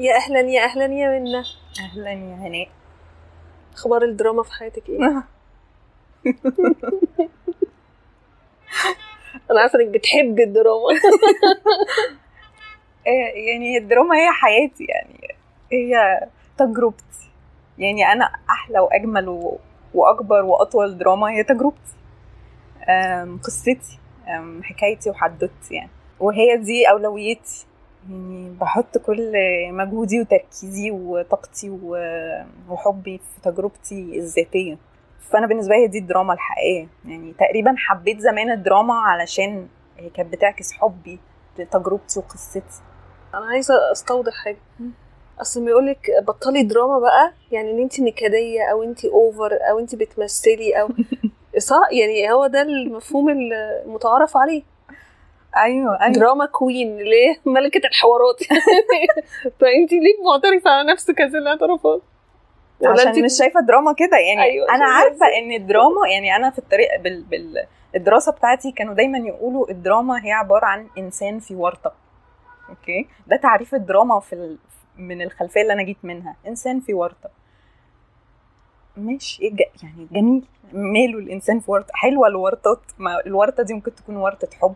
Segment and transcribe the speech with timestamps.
[0.00, 1.42] يا أهلا يا أهلا يا منى
[1.80, 2.68] أهلا يا هناء
[3.74, 4.98] أخبار الدراما في حياتك إيه؟
[9.50, 10.88] أنا عارفة إنك بتحب الدراما.
[13.06, 15.34] إيه، يعني الدراما هي حياتي يعني
[15.72, 16.20] هي
[16.58, 17.30] تجربتي.
[17.78, 19.58] يعني أنا أحلى وأجمل و...
[19.94, 21.92] وأكبر وأطول دراما هي تجربتي.
[22.88, 23.98] أم، قصتي
[24.28, 25.90] أم، حكايتي وحدوتي يعني.
[26.20, 27.66] وهي دي أولويتي.
[28.08, 29.32] يعني بحط كل
[29.72, 31.70] مجهودي وتركيزي وطاقتي
[32.68, 34.76] وحبي في تجربتي الذاتية.
[35.30, 36.88] فأنا بالنسبة لي دي الدراما الحقيقية.
[37.04, 39.68] يعني تقريبا حبيت زمان الدراما علشان
[39.98, 41.18] هي كانت بتعكس حبي
[41.58, 42.62] لتجربتي وقصتي.
[43.34, 44.58] أنا عايزة أستوضح حاجة.
[45.40, 49.94] أصل بيقول لك بطلي دراما بقى يعني إن انت نكدية أو انت اوفر أو انت
[49.94, 50.88] بتمثلي أو
[51.58, 54.62] صح؟ يعني هو ده المفهوم المتعارف عليه.
[55.56, 56.12] أيوه أيوه.
[56.12, 58.42] drama queen ليه؟ ملكة الحوارات.
[59.60, 62.02] فانت ليه معترفة على نفسك هذه الاعترافات؟
[62.86, 66.36] عشان انت مش شايفة دراما كده يعني أيوة، أيوة أنا عشان عارفة إن الدراما يعني
[66.36, 71.38] أنا في الطريق بال, بال الدراسة بتاعتي كانوا دايما يقولوا الدراما هي عبارة عن إنسان
[71.38, 71.92] في ورطة.
[72.68, 74.58] okay؟ ده تعريف الدراما في ال...
[74.98, 76.36] من الخلفية اللي أنا جيت منها.
[76.46, 77.30] إنسان في ورطة.
[78.96, 80.44] ماشي إيه يعني جميل.
[80.72, 82.80] ماله الإنسان في ورطة؟ حلوة الورطات.
[82.98, 84.74] ما الورطة دي ممكن تكون ورطة حب.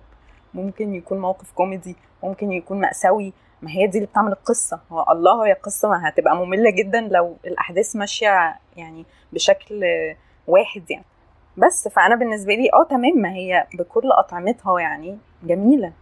[0.54, 4.80] ممكن يكون موقف كوميدي ممكن يكون مأساوي ما هي دي اللي بتعمل القصة.
[4.92, 9.84] هو الله هي قصة ما هتبقى مملة جدا لو الأحداث ماشية يعني بشكل
[10.46, 11.04] واحد يعني.
[11.56, 15.92] بس فأنا بالنسبة لي آه تمام ما هي بكل أطعمتها يعني جميلة.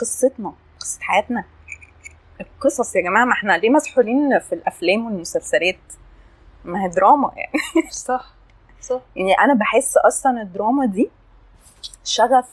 [0.00, 1.44] قصتنا قصة حياتنا.
[2.40, 5.78] القصص يا جماعة ما إحنا ليه مسحولين في الأفلام والمسلسلات؟
[6.64, 7.90] ما هي دراما يعني.
[7.90, 8.26] صح
[8.80, 9.00] صح.
[9.16, 11.10] يعني أنا بحس أصلا الدراما دي
[12.04, 12.48] شغف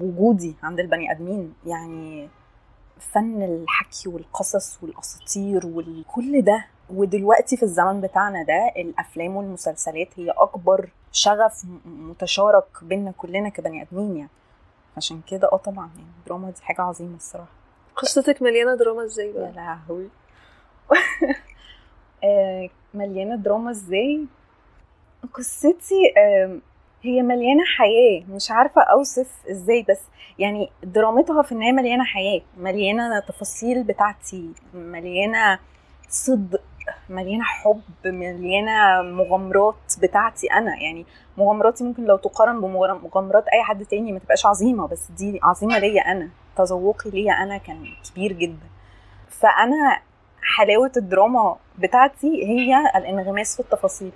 [0.00, 1.54] وجودي عند البني آدمين.
[1.66, 2.28] يعني
[3.00, 6.64] فن الحكي والقصص والأساطير وكل ده.
[6.90, 14.16] ودلوقتي في الزمن بتاعنا ده الأفلام والمسلسلات هي أكبر شغف متشارك بينا كلنا كبني آدمين
[14.16, 14.30] يعني.
[14.96, 17.48] عشان كده آه طبعا يعني الدراما دي حاجة عظيمة الصراحة.
[17.96, 20.08] قصتك مليانة دراما إزاي يا بقى لهوي.
[22.24, 24.24] آه، مليانة دراما إزاي؟
[25.34, 26.14] قصتي
[27.02, 30.00] هي مليانة حياة مش عارفة أوصف إزاي بس
[30.38, 35.58] يعني درامتها في النهايه مليانة حياة مليانة تفاصيل بتاعتي مليانة
[36.08, 36.60] صدق
[37.10, 40.76] مليانة حب مليانة مغامرات بتاعتي أنا.
[40.82, 41.06] يعني
[41.38, 46.02] مغامراتي ممكن لو تقارن بمغامرات أي حد تاني ما تبقاش عظيمة بس دي عظيمة ليا
[46.12, 48.66] أنا تذوقي ليا أنا كان كبير جدا.
[49.28, 50.00] فأنا
[50.42, 54.12] حلاوة الدراما بتاعتي هي الانغماس في التفاصيل.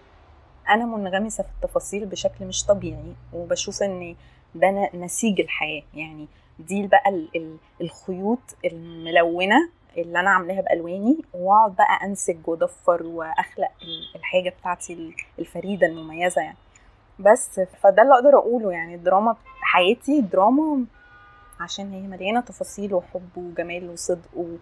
[0.68, 4.16] أنا منغمسة في التفاصيل بشكل مش طبيعي وبشوف إن
[4.54, 5.82] ده نسيج الحياة.
[5.94, 6.26] يعني
[6.58, 9.68] دي بقى ال- ال- الخيوط الملونة
[9.98, 16.42] اللي أنا عاملاها بألواني وأقعد بقى انسج وأدفر وأخلق ال- الحاجة بتاعتي ال- الفريدة المميزة
[16.42, 16.56] يعني.
[17.18, 20.84] بس فده اللي أقدر أقوله يعني الدراما حياتي دراما
[21.60, 24.56] عشان هي مليانة تفاصيل وحب وجمال وصدق و-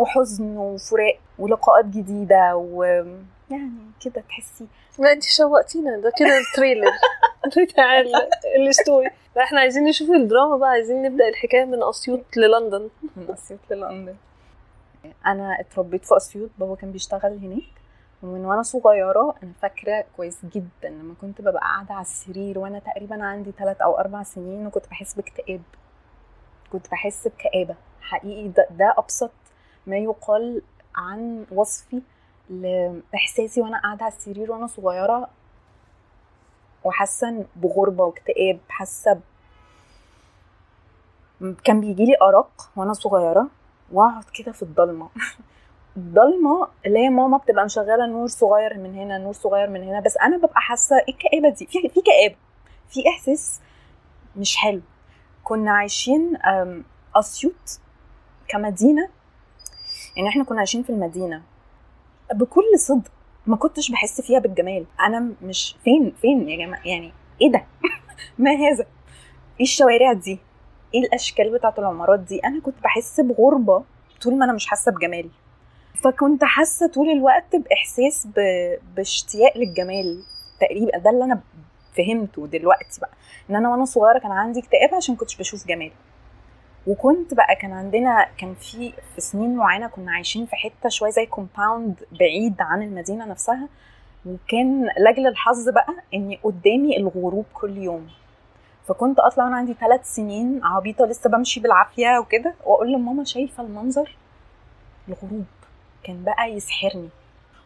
[0.00, 4.66] وحزن وفراق ولقاءات جديدة ويعني كده تحسي.
[4.98, 5.96] لا انت شوقتينا.
[5.96, 6.90] ده كده ال trailer.
[7.64, 8.14] بتاع ال-
[8.68, 9.10] ال story.
[9.36, 10.68] لا إحنا عايزين نشوف الدراما بقى.
[10.70, 12.88] عايزين نبدأ الحكاية من أسيوط للندن.
[13.16, 14.14] من أسيوط للندن.
[15.26, 16.50] أنا اتربيت في أسيوط.
[16.58, 17.62] بابا كان بيشتغل هناك.
[18.22, 20.88] ومن وأنا صغيرة أنا فاكرة كويس جدا.
[20.88, 25.14] لما كنت ببقى قاعدة على السرير وأنا تقريبا عندي ثلاث أو أربع سنين وكنت بحس
[25.14, 25.60] باكتئاب.
[26.72, 27.74] كنت بحس بكآبة.
[28.00, 29.30] حقيقي ده, ده أبسط
[29.86, 30.62] ما يقال
[30.96, 32.02] عن وصفي
[32.50, 35.28] لإحساسي وأنا قاعدة على السرير وأنا صغيرة
[36.84, 39.20] وحاسة بغربة واكتئاب حاسة
[41.40, 43.46] ب- كان بيجي لي أرق وأنا صغيرة
[43.92, 45.08] وأقعد كده في الضلمة.
[45.96, 50.16] الضلمة اللي هي ماما بتبقى مشغلة نور صغير من هنا نور صغير من هنا بس
[50.16, 52.36] أنا ببقى حاسة إيه الكآبة دي في في كآبة
[52.88, 53.60] في إحساس
[54.36, 54.80] مش حلو.
[55.44, 56.38] كنا عايشين
[57.16, 57.80] أسيوط
[58.48, 59.08] كمدينة
[60.16, 61.42] يعني إحنا كنا عايشين في المدينة.
[62.34, 63.10] بكل صدق
[63.46, 64.86] ما كنتش بحس فيها بالجمال.
[65.00, 67.12] أنا مش فين فين يا جماعة؟ يعني
[67.42, 67.64] إيه ده؟
[68.38, 68.84] ما هذا؟
[69.60, 70.38] إيه الشوارع دي؟
[70.94, 73.84] إيه الأشكال بتاعت العمارات دي؟ أنا كنت بحس بغربة
[74.22, 75.30] طول ما أنا مش حاسة بجمال.
[76.02, 78.40] فكنت حاسة طول الوقت بإحساس ب...
[78.96, 80.22] باشتياق للجمال
[80.60, 80.98] تقريبا.
[80.98, 81.40] ده اللي أنا
[81.96, 83.10] فهمته دلوقتي بقى.
[83.50, 85.90] إن أنا وأنا صغيرة كان عندي اكتئاب عشان كنتش بشوف جمال.
[86.86, 91.26] وكنت بقى كان عندنا كان في في سنين معينة كنا عايشين في حتة شوية زي
[91.26, 93.68] كومباوند بعيد عن المدينة نفسها
[94.26, 98.08] وكان لأجل الحظ بقى إني قدامي الغروب كل يوم.
[98.88, 104.16] فكنت أطلع وأنا عندي ثلاث سنين عبيطة لسه بمشي بالعافية وكده وأقول لماما شايفة المنظر؟
[105.08, 105.44] الغروب
[106.04, 107.08] كان بقى يسحرني.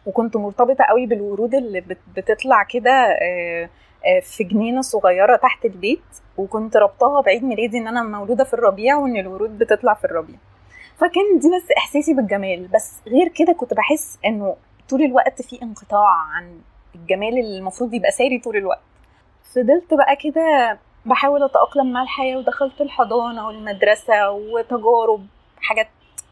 [0.05, 1.83] وكنت مرتبطة قوي بالورود اللي
[2.17, 2.91] بتطلع كده
[3.21, 3.69] آه،
[4.21, 6.03] في جنينة صغيرة تحت البيت
[6.37, 10.35] وكنت ربطها بعيد ميلادي إن أنا مولودة في الربيع وإن الورود بتطلع في الربيع.
[10.97, 12.67] فكان دي بس إحساسي بالجمال.
[12.67, 14.55] بس غير كده كنت بحس إنه
[14.89, 16.59] طول الوقت في انقطاع عن
[16.95, 18.81] الجمال اللي المفروض يبقى ساري طول الوقت.
[19.55, 25.25] فضلت بقى كده بحاول أتأقلم مع الحياة ودخلت الحضانة والمدرسة وتجارب
[25.61, 25.87] حاجات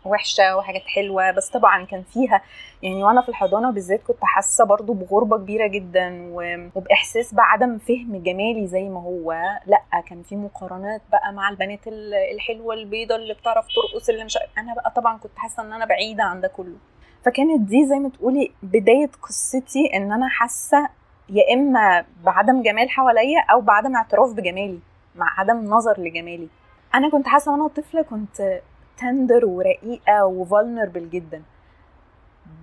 [0.05, 2.41] وحشة وحاجات حلوة بس طبعا كان فيها
[2.81, 6.29] يعني وأنا في الحضانة بالذات كنت حاسة برضو بغربة كبيرة جدا
[6.75, 9.33] وبإحساس بعدم فهم جمالي زي ما هو.
[9.65, 11.79] لأ كان في مقارنات بقى مع البنات
[12.33, 16.23] الحلوة البيضة اللي بتعرف ترقص اللي مش أنا بقى طبعا كنت حاسة إن أنا بعيدة
[16.23, 16.75] عن ده كله.
[17.25, 20.89] فكانت دي زي ما تقولي بداية قصتي إن أنا حاسة
[21.29, 24.79] يا إما بعدم جمال حواليا أو بعدم اعتراف بجمالي
[25.15, 26.47] مع عدم نظر لجمالي.
[26.95, 28.61] أنا كنت حاسة وأنا طفلة كنت
[28.97, 31.43] تندر ورقيقة وفولنربل جدا.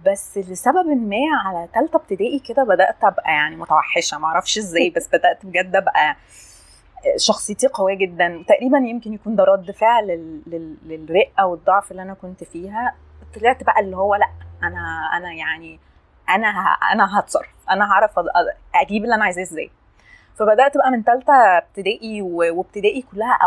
[0.06, 4.18] بس لسبب ما على تالتة ابتدائي كده بدأت أبقى يعني متوحشة.
[4.18, 6.16] معرفش إزاي بس بدأت بجد أبقى
[7.16, 8.44] شخصيتي قوية جدا.
[8.48, 10.06] تقريبا يمكن يكون ده رد فعل
[10.86, 12.94] للرقة والضعف اللي أنا كنت فيها.
[13.34, 14.30] طلعت بقى اللي هو لأ
[14.62, 15.80] أنا أنا يعني
[16.28, 16.46] أنا
[16.92, 17.54] أنا هتصرف.
[17.70, 18.10] أنا هعرف
[18.74, 19.70] أجيب اللي أنا عايزاه إزاي.
[20.38, 23.38] فبدأت بقى من ثالثه ابتدائي وابتدائي كلها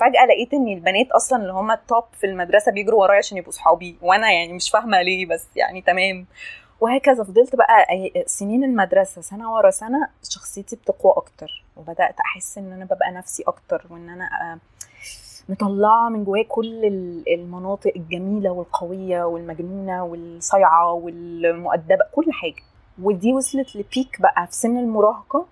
[0.00, 3.96] فجأة لقيت إن البنات أصلا اللي هم التوب في المدرسة بيجروا ورايا عشان يبقوا صحابي
[4.02, 6.26] وأنا يعني مش فاهمة ليه بس يعني تمام.
[6.80, 7.86] وهكذا فضلت بقى
[8.26, 13.86] سنين المدرسة سنة ورا سنة شخصيتي بتقوى أكتر وبدأت أحس إن أنا ببقى نفسي أكتر
[13.90, 14.58] وإن أنا
[15.48, 16.84] مطلعة من جوايا كل
[17.28, 22.62] المناطق الجميلة والقوية والمجنونة والصايعة والمؤدبة كل حاجة.
[23.02, 25.46] ودي وصلت لبيك بقى في سن المراهقة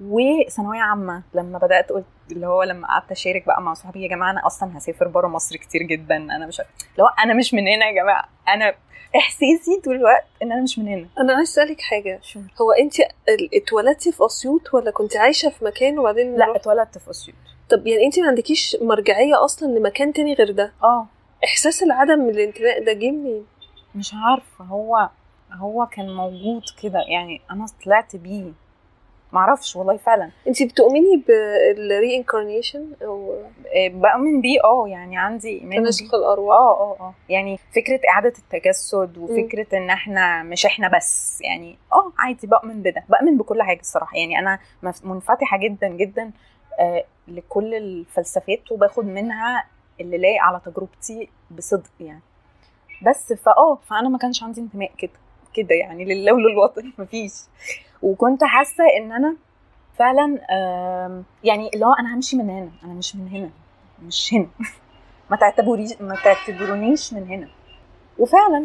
[0.00, 1.22] وثانوية عامة.
[1.34, 4.78] لما بدأت قلت اللي هو لما قعدت أشارك بقى مع صحابي يا جماعة أنا أصلا
[4.78, 6.16] هسافر بره مصر كتير جدا.
[6.16, 6.62] أنا مش
[6.98, 8.28] لو أنا مش من هنا يا جماعة.
[8.48, 8.74] أنا
[9.16, 11.06] إحساسي طول الوقت إن أنا مش من هنا.
[11.18, 12.18] أنا عايز أسألك حاجة.
[12.22, 12.40] شو.
[12.60, 12.94] هو أنت
[13.54, 17.36] اتولدتي في أسيوط ولا كنت عايشة في مكان وبعدين لا اتولدت في أسيوط.
[17.70, 21.06] طب يعني أنت ما عندكيش مرجعية أصلا لمكان تاني غير ده؟ آه.
[21.44, 23.46] إحساس العدم الانتماء ده جه منين؟
[23.94, 25.08] مش عارفة هو
[25.52, 26.98] هو كان موجود كده.
[27.08, 28.52] يعني أنا طلعت بيه.
[29.32, 30.30] معرفش والله فعلا.
[30.48, 33.34] انت بتؤمني بالري انكارنيشن أو
[33.76, 36.56] آه، بؤمن بيه آه يعني عندي إيمان تناسخ الأرواح.
[36.58, 37.14] آه آه آه.
[37.28, 39.76] يعني فكرة إعادة التجسد وفكرة م.
[39.76, 43.04] إن إحنا مش إحنا بس يعني آه عادي بؤمن بده.
[43.08, 44.16] بؤمن بكل حاجة الصراحة.
[44.16, 44.58] يعني أنا
[45.04, 46.30] منفتحة جدا جدا
[46.80, 49.64] آه لكل الفلسفات وباخد منها
[50.00, 52.20] اللي لايق على تجربتي بصدق يعني.
[53.02, 55.10] بس فآه فأنا ما كانش عندي انتماء كده.
[55.62, 57.32] كده يعني لله وللوطن مفيش.
[58.02, 59.36] وكنت حاسة إن أنا
[59.98, 60.38] فعلا
[61.44, 63.50] يعني اللي هو أنا همشي من هنا أنا مش من هنا
[64.02, 64.46] مش هنا.
[65.30, 67.48] ما تعتبريش ما تعتبرونيش من هنا.
[68.18, 68.64] وفعلا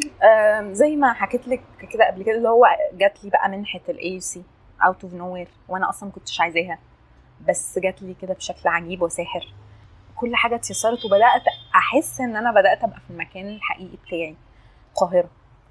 [0.73, 1.61] زي ما حكيت لك
[1.93, 4.43] كده قبل كده اللي هو جات لي بقى منحة ال AUC
[4.85, 6.79] out of nowhere وأنا أصلا ما كنتش عايزاها.
[7.49, 9.53] بس جات لي كده بشكل عجيب وساحر.
[10.15, 11.41] كل حاجة اتيسرت وبدأت
[11.75, 14.35] أحس إن أنا بدأت أبقى في المكان الحقيقي بتاعي
[14.91, 15.29] القاهرة.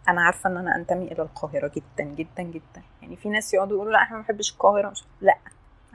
[0.08, 2.82] أنا عارفة إن أنا أنتمي إلى القاهرة جدا جدا جدا.
[3.02, 4.90] يعني في ناس يقعدوا يقولوا لا إحنا ما بنحبش القاهرة.
[4.90, 5.38] مش لا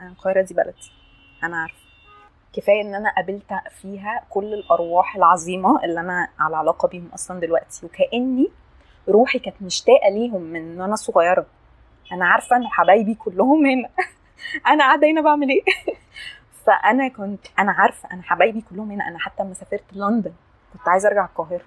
[0.00, 0.92] أنا القاهرة دي بلدي.
[1.44, 1.88] أنا عارفة.
[2.52, 7.86] كفاية إن أنا قابلت فيها كل الأرواح العظيمة اللي أنا على علاقة بيهم أصلا دلوقتي.
[7.86, 8.48] وكأني
[9.08, 11.46] روحي كانت مشتاقة ليهم من وأنا صغيرة.
[12.12, 13.88] أنا عارفة إن حبايبي كلهم هنا.
[14.72, 15.62] أنا قاعدة هنا بعمل إيه؟
[16.66, 19.08] فأنا كنت أنا عارفة أنا حبايبي كلهم هنا.
[19.08, 20.32] أنا حتى لما سافرت لندن
[20.72, 21.64] كنت عايزة أرجع القاهرة.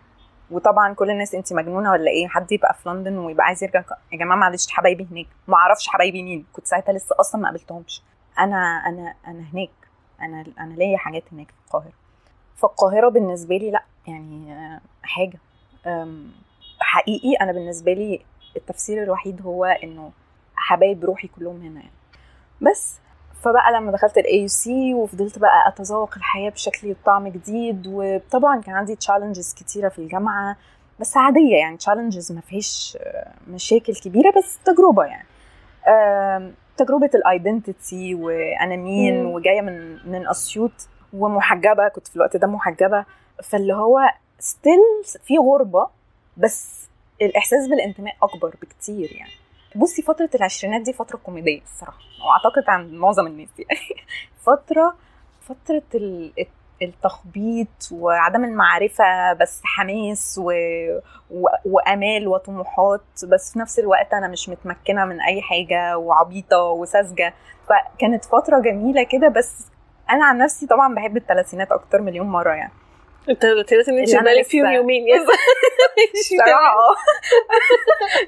[0.52, 4.18] وطبعا كل الناس انت مجنونة ولا إيه؟ حد يبقى في لندن ويبقى عايز يرجع يا
[4.18, 5.28] جماعة معلش حبايبي هناك.
[5.48, 6.46] ما أعرفش حبايبي مين.
[6.54, 8.02] كنت ساعتها لسه أصلا ما قابلتهمش.
[8.40, 9.70] أنا أنا أنا هناك.
[10.22, 11.94] أنا أنا ليا حاجات هناك في القاهرة.
[12.56, 15.40] فالقاهره بالنسبة لي لأ يعني حاجة.
[16.80, 18.22] حقيقي أنا بالنسبة لي
[18.58, 20.12] التفسير الوحيد هو إنه
[20.56, 21.92] حبايب روحي كلهم هنا يعني.
[22.62, 23.00] بس
[23.42, 28.96] فبقى لما دخلت ال AUC وفضلت بقى أتذوق الحياة بشكل طعم جديد وطبعا كان عندي
[28.96, 30.58] challenges كتيرة في الجامعة
[31.00, 32.98] بس عادية يعني challenges ما فيهاش
[33.48, 35.28] مشاكل كبيرة بس تجربة يعني.
[36.78, 40.72] تجربة ال identity وأنا مين وجاية من من أسيوط
[41.14, 43.06] ومحجبة كنت في الوقت ده محجبة
[43.44, 44.00] فاللي هو
[44.40, 44.80] ستيل
[45.24, 45.88] في غربة
[46.38, 46.88] بس
[47.22, 49.32] الإحساس بالانتماء أكبر بكتير يعني.
[49.76, 53.80] بصي فترة العشرينات دي فترة كوميدية الصراحة وأعتقد عند معظم الناس يعني.
[54.46, 54.96] فترة
[55.42, 55.84] فترة
[56.82, 60.52] التخبيط وعدم المعرفة بس حماس و...
[61.32, 61.48] و...
[61.66, 67.34] وأمال وطموحات بس في نفس الوقت أنا مش متمكنة من أي حاجة وعبيطة وساذجة.
[67.70, 69.66] فكانت فترة جميلة كده بس
[70.10, 72.72] أنا عن نفسي طبعا بحب الثلاثينات أكتر مليون مرة يعني.
[73.30, 75.08] انت قلت ان انت بالك فيهم يومين.
[75.08, 75.22] يعني
[76.68, 76.96] آه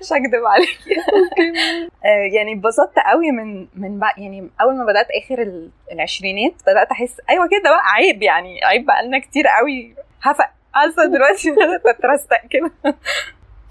[0.01, 0.95] مش هكدب عليكي.
[2.05, 6.91] آه، يعني اتبسطت قوي من من بقى يعني أول ما بدأت آخر ال- العشرينات بدأت
[6.91, 9.95] أحس أيوه كده بقى عيب يعني عيب بقى لنا كتير قوي.
[10.21, 10.49] هفق.
[10.75, 12.71] عارفه دلوقتي بدات اترستق كده.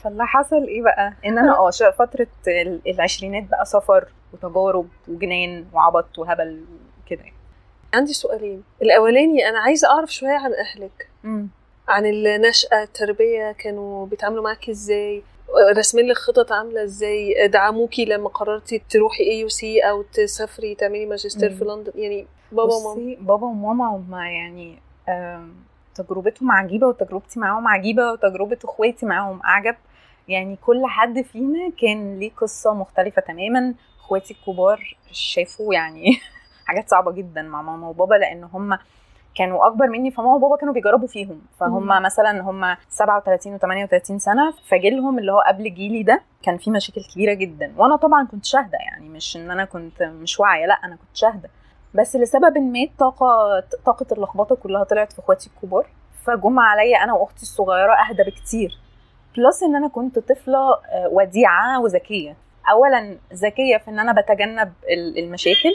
[0.04, 6.18] فاللي حصل إيه بقى؟ إن أنا آه فترة ال- العشرينات بقى سفر وتجارب وجنان وعبط
[6.18, 6.64] وهبل
[7.04, 7.20] وكده.
[7.22, 7.34] يعني.
[7.94, 8.62] عندي سؤالين.
[8.82, 11.08] الأولاني أنا عايزة أعرف شوية عن أهلك.
[11.88, 15.22] عن النشأة التربية كانوا بيتعاملوا معاكي إزاي؟
[15.76, 21.64] رسمين لك خطط عاملة إزاي؟ دعموكي لما قررتي تروحي AUC أو تسافري تعملي ماجستير في
[21.64, 21.70] مم.
[21.70, 23.16] لندن؟ يعني بابا وماما.
[23.20, 24.78] بابا وماما هما يعني
[25.94, 29.76] تجربتهم عجيبة وتجربتي معاهم عجيبة وتجربة إخواتي معاهم أعجب.
[30.28, 33.74] يعني كل حد فينا كان ليه قصة مختلفة تماما.
[34.00, 36.10] إخواتي الكبار شافوا يعني
[36.72, 38.78] حاجات صعبة جدا مع ماما وبابا لأن هم
[39.34, 41.40] كانوا أكبر مني فماما وبابا كانوا بيجربوا فيهم.
[41.60, 42.02] فهم مم.
[42.02, 47.34] مثلا هم 37 و38 سنة فجيلهم اللي هو قبل جيلي ده كان في مشاكل كبيرة
[47.34, 47.72] جدا.
[47.76, 51.50] وأنا طبعا كنت شاهدة يعني مش إن أنا كنت مش واعية لأ أنا كنت شاهدة.
[51.94, 55.86] بس لسبب ما الطاقه طاقة اللخبطة كلها طلعت في إخواتي الكبار.
[56.24, 58.78] فجم عليا أنا وأختي الصغيرة أهدى بكتير.
[59.36, 62.36] بلس إن أنا كنت طفلة آه، وديعة وذكية.
[62.70, 65.72] اولا ذكية في إن أنا بتجنب ال- المشاكل.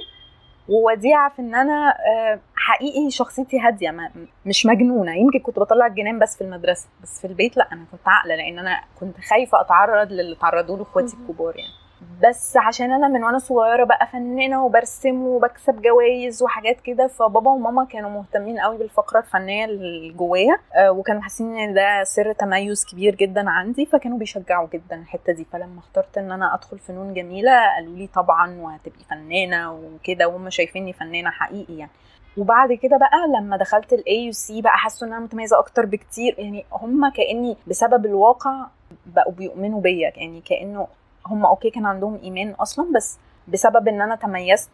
[0.70, 4.12] ووديعة في إن أنا آه، حقيقي شخصيتي هادية
[4.46, 8.08] مش مجنونة يمكن كنت بطلع الجنان بس في المدرسة بس في البيت لا أنا كنت
[8.08, 11.18] عاقلة لأن أنا كنت خايفة أتعرض للي تعرضوا له اخواتي.
[11.22, 11.87] الكبار يعني
[12.24, 17.86] بس عشان أنا من وأنا صغيرة بقى فنانة وبرسم وبكسب جوائز وحاجات كده فبابا وماما
[17.86, 23.16] كانوا مهتمين قوي بالفقرة الفنية اللي جوايا آه، وكانوا حاسين إن ده سر تميز كبير
[23.16, 25.46] جدا عندي فكانوا بيشجعوا جدا الحتة دي.
[25.54, 30.94] فلما اخترت إن أنا أدخل فنون جميلة قالوا لي طبعا وهتبقي فنانة وكده وهم شايفيني
[30.94, 31.92] فنانة حقيقي يعني.
[32.38, 36.66] وبعد كده بقى لما دخلت ال AUC بقى حسوا إن أنا متميزة أكتر بكتير يعني
[36.72, 38.66] هم كأني بسبب الواقع
[39.06, 40.88] بقوا بيؤمنوا بيا يعني كأنه
[41.28, 43.18] هم okay كان عندهم إيمان أصلا بس
[43.48, 44.70] بسبب إن أنا تميزت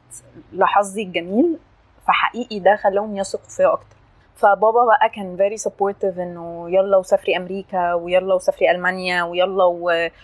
[0.53, 1.57] لحظي الجميل
[2.07, 3.95] فحقيقي ده خلاهم يثقوا فيا أكتر
[4.35, 9.63] فبابا بقى كان very supportive إنه يلا وسافري أمريكا ويلا وسافري ألمانيا ويلا.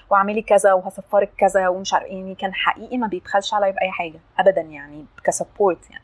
[0.10, 2.14] واعملي كذا وهسفرك كذا ومش عارف إيه.
[2.14, 6.04] يعني كان حقيقي ما بيتخلش عليا بأي حاجة ابدا يعني ك support يعني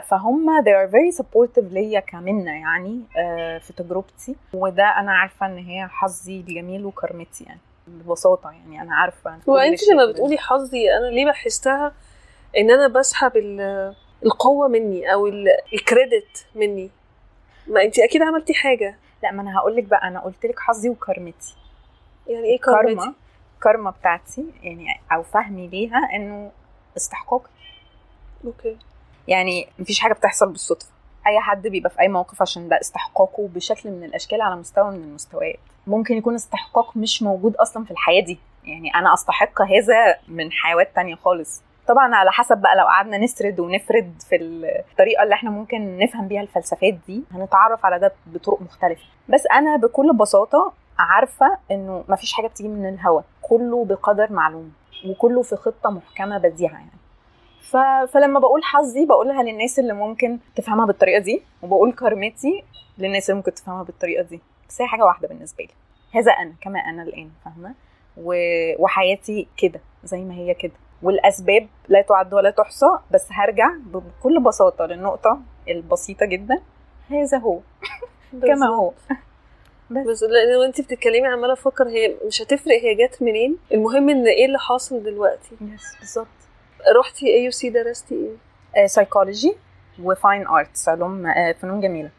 [0.00, 5.58] فهم they are very supportive ليا كمنة يعني آه، في تجربتي وده أنا عارفة إن
[5.58, 10.06] هي حظي الجميل وكرمتي يعني ببساطة يعني أنا عارفة وانت شيء لما.
[10.12, 11.92] بتقولي حظي أنا ليه بحسها
[12.58, 16.90] إن أنا بسحب ال- القوة مني أو ال- الكريدت مني؟
[17.66, 18.96] ما أنت أكيد عملتي حاجة.
[19.22, 21.56] لا ما أنا هقول لك بقى أنا قلت لك حظي وكرمتي.
[22.26, 23.14] يعني إيه كارما
[23.62, 26.50] كارما بتاعتي يعني أو فهمي ليها إنه
[26.96, 27.50] استحقاقي.
[28.44, 28.76] أوكي.
[29.28, 30.88] يعني مفيش حاجة بتحصل بالصدفة.
[31.26, 35.02] أي حد بيبقى في أي موقف عشان ده استحقاقه بشكل من الأشكال على مستوى من
[35.02, 35.58] المستويات.
[35.86, 38.38] ممكن يكون استحقاق مش موجود أصلا في الحياة دي.
[38.64, 41.62] يعني أنا أستحق هذا من حيوات تانية خالص.
[41.88, 44.36] طبعا على حسب بقى لو قعدنا نسرد ونفرد في
[44.90, 49.02] الطريقة اللي إحنا ممكن نفهم بيها الفلسفات دي هنتعرف على ده بطرق مختلفة.
[49.28, 53.20] بس أنا بكل بساطة عارفة إنه مفيش حاجة بتيجي من الهوا.
[53.42, 54.72] كله بقدر معلوم
[55.06, 56.90] وكله في خطة محكمة بديعه يعني.
[57.70, 57.76] ف...
[58.12, 62.64] فلما بقول حظي بقولها للناس اللي ممكن تفهمها بالطريقة دي وبقول كرمتي
[62.98, 64.40] للناس اللي ممكن تفهمها بالطريقة دي.
[64.68, 65.70] بس هي حاجة واحدة بالنسبة لي.
[66.20, 67.74] هذا أنا كما أنا الآن فاهمة؟
[68.16, 68.34] و...
[68.78, 70.72] وحياتي كده زي ما هي كده.
[71.02, 76.60] والأسباب لا تعد ولا تحصى بس هرجع بكل بساطة للنقطة البسيطة جدا.
[77.10, 77.60] هذا هو.
[78.46, 78.92] كما هو.
[79.90, 80.06] بس.
[80.06, 80.22] بس.
[80.22, 83.56] لأن وانت بتتكلمي عمالة أفكر هي مش هتفرق هي جت منين.
[83.72, 85.50] المهم إن إيه اللي حاصل دلوقتي.
[85.60, 86.43] yes بالظبط.
[87.00, 88.30] رحتي AUC درستي
[88.76, 89.56] إيه؟ psychology
[90.02, 92.10] و fine arts علوم آه، فنون جميلة.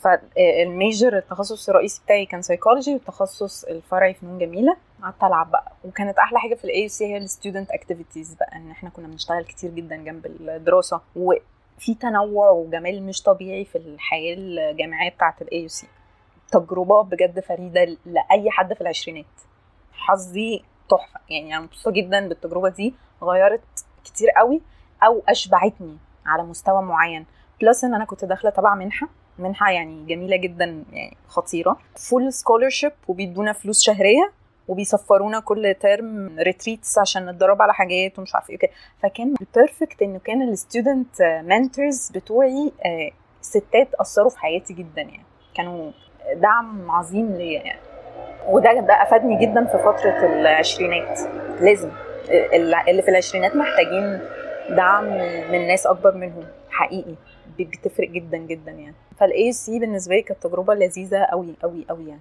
[0.00, 4.76] فال major التخصص الرئيسي بتاعي كان سايكولوجي والتخصص الفرعي فنون جميلة.
[5.02, 5.72] قعدت ألعب بقى.
[5.84, 9.44] وكانت أحلى حاجة في ال AUC هي ال student activities بقى إن إحنا كنا بنشتغل
[9.44, 11.00] كتير جدا جنب الدراسة.
[11.16, 15.86] وفي تنوع وجمال مش طبيعي في الحياة الجامعية بتاعة ال AUC
[16.52, 19.26] تجربة بجد فريدة لأي حد في العشرينات.
[19.92, 21.20] حظي تحفة.
[21.28, 22.94] يعني أنا مبسوطة جدا بالتجربة دي.
[23.22, 24.60] غيرت كتير قوي
[25.02, 27.26] أو أشبعتني على مستوى معين.
[27.60, 31.76] plus إن أنا كنت داخلة تبع منحة منحة يعني جميلة جدا يعني خطيرة.
[31.96, 34.32] full scholarship وبيدونا فلوس شهرية
[34.68, 38.70] وبيسفرونا كل ترم retreats عشان نتدرب على حاجات ومش عارفه إيه وكده.
[39.02, 45.24] فكان perfect إنه كان ال student mentors بتوعي آه، ستات أثروا في حياتي جدا يعني.
[45.54, 45.90] كانوا
[46.34, 47.80] دعم عظيم ليا يعني.
[48.48, 51.20] وده ده أفادني جدا في فترة العشرينات.
[51.60, 51.90] لازم.
[52.88, 54.20] اللي في العشرينات محتاجين
[54.76, 55.04] دعم
[55.52, 57.14] من ناس أكبر منهم حقيقي.
[57.58, 58.94] بتفرق جدا جدا يعني.
[59.18, 62.20] فال AC بالنسبة لي كانت تجربه لذيذة قوي قوي قوي يعني.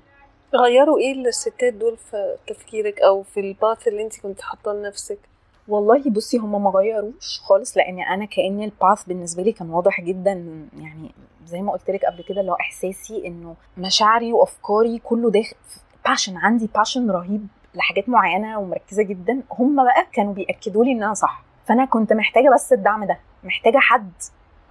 [0.56, 5.20] غيروا إيه الستات دول في تفكيرك أو في ال path اللي أنت كنت حاطاه لنفسك؟
[5.68, 10.02] والله بصي هم ما غيروش خالص لأن أنا كأن ال path بالنسبة لي كان واضح
[10.02, 10.32] جدا
[10.80, 11.12] يعني
[11.46, 15.56] زي ما قلت لك قبل كده اللي هو إحساسي إنه مشاعري وأفكاري كله داخل
[16.08, 17.48] passion عندي passion رهيب
[17.80, 21.44] لحاجات معينة ومركزة جدا هم بقى كانوا بيأكدوا لي ان أنا صح.
[21.66, 24.12] فأنا كنت محتاجة بس الدعم ده محتاجة حد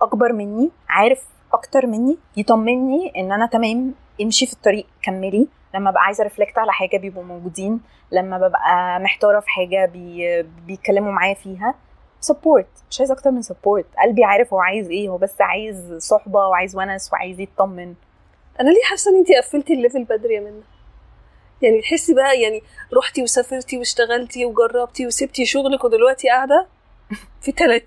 [0.02, 5.48] أكبر مني عارف أكتر مني يطمني إن أنا تمام امشي في الطريق كملي.
[5.74, 7.80] لما ببقى عايزة reflect على حاجة بيبقوا موجودين
[8.12, 10.42] لما ببقى محتارة في حاجة بي...
[10.42, 11.74] بيتكلموا معايا فيها
[12.20, 16.46] support مش عايز أكتر من support قلبي عارف هو عايز إيه هو بس عايز صحبة
[16.46, 17.94] وعايز ونس وعايز يطمن.
[18.60, 20.62] أنا ليه حاسة إن انت قفلتي ال level بدري يا منى؟
[21.62, 22.62] يعني تحسي بقى يعني
[22.94, 26.66] رحتي وسافرتي واشتغلتي وجربتي وسبتي شغلك ودلوقتي قاعدة
[27.40, 27.80] في 30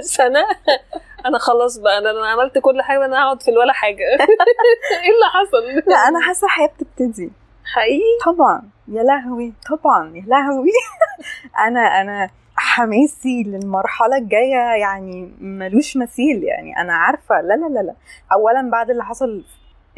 [0.00, 0.40] سنة.
[1.26, 4.02] أنا خلاص بقى أنا أنا عملت كل حاجة أنا هقعد في الولا حاجة.
[5.04, 7.30] إيه اللي حصل؟ لا أنا حاسة الحياة بتبتدي.
[7.64, 8.62] حقيقي؟ طبعا.
[8.88, 9.52] يا لهوي.
[9.70, 10.12] طبعا.
[10.16, 10.70] يا لهوي.
[11.68, 16.44] أنا أنا حماسي للمرحلة الجاية يعني ملوش مثيل.
[16.44, 17.40] يعني أنا عارفة.
[17.40, 17.94] لا لا لا لا.
[18.32, 19.44] اولا بعد اللي حصل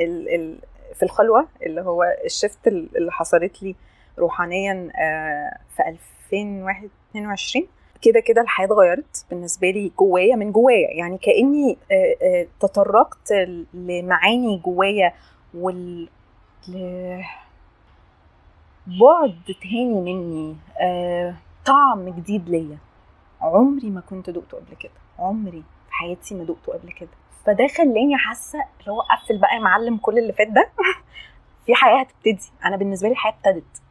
[0.01, 0.59] ال ال
[0.95, 3.75] في الخلوة اللي هو الشفت اللي حصلت لي
[4.19, 5.83] روحانيا آه، في
[6.33, 7.67] 2022
[8.03, 10.91] كده كده الحياة اتغيرت بالنسبة لي جوايا من جوايا.
[10.91, 13.33] يعني كأني آه، آه، تطرقت
[13.75, 15.13] لمعاني جوايا
[15.55, 16.09] وال
[18.87, 20.57] بعد تاني مني
[21.67, 22.79] طعم جديد ليا.
[23.41, 24.93] عمري ما كنت دقته قبل كده.
[25.19, 27.22] عمري في حياتي ما دقته قبل كده.
[27.47, 30.71] فده خلاني حاسة اللي هو قفل بقى يا معلم كل اللي فات ده.
[31.67, 32.51] في حياة هتبتدي.
[32.65, 33.83] أنا بالنسبة لي الحياة ابتدت.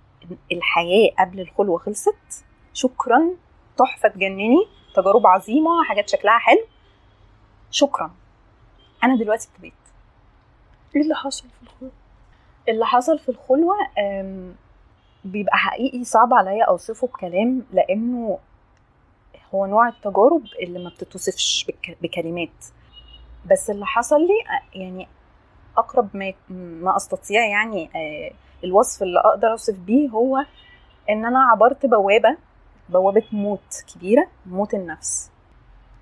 [0.51, 2.46] الحياة قبل الخلوة خلصت.
[2.74, 3.29] شكرا.
[3.77, 4.67] تحفة تجنني.
[4.96, 5.84] تجارب عظيمة.
[5.84, 6.65] حاجات شكلها حلو.
[7.72, 8.12] شكرا.
[9.03, 9.74] أنا دلوقتي ابتديت
[10.96, 11.91] إيه اللي حصل في الخروج
[12.70, 14.55] اللي حصل في الخلوة أم،
[15.25, 18.40] بيبقى حقيقي صعب عليا أوصفه بكلام لأنه
[19.55, 22.66] هو نوع التجارب اللي ما بتتوصفش بك- بكلمات.
[23.45, 25.07] بس اللي حصل لي يعني
[25.77, 27.89] أقرب ما ما أستطيع يعني
[28.63, 30.45] الوصف اللي أقدر أوصف بيه هو
[31.09, 32.37] إن أنا عبرت بوابة
[32.89, 35.31] بوابة موت كبيرة موت النفس.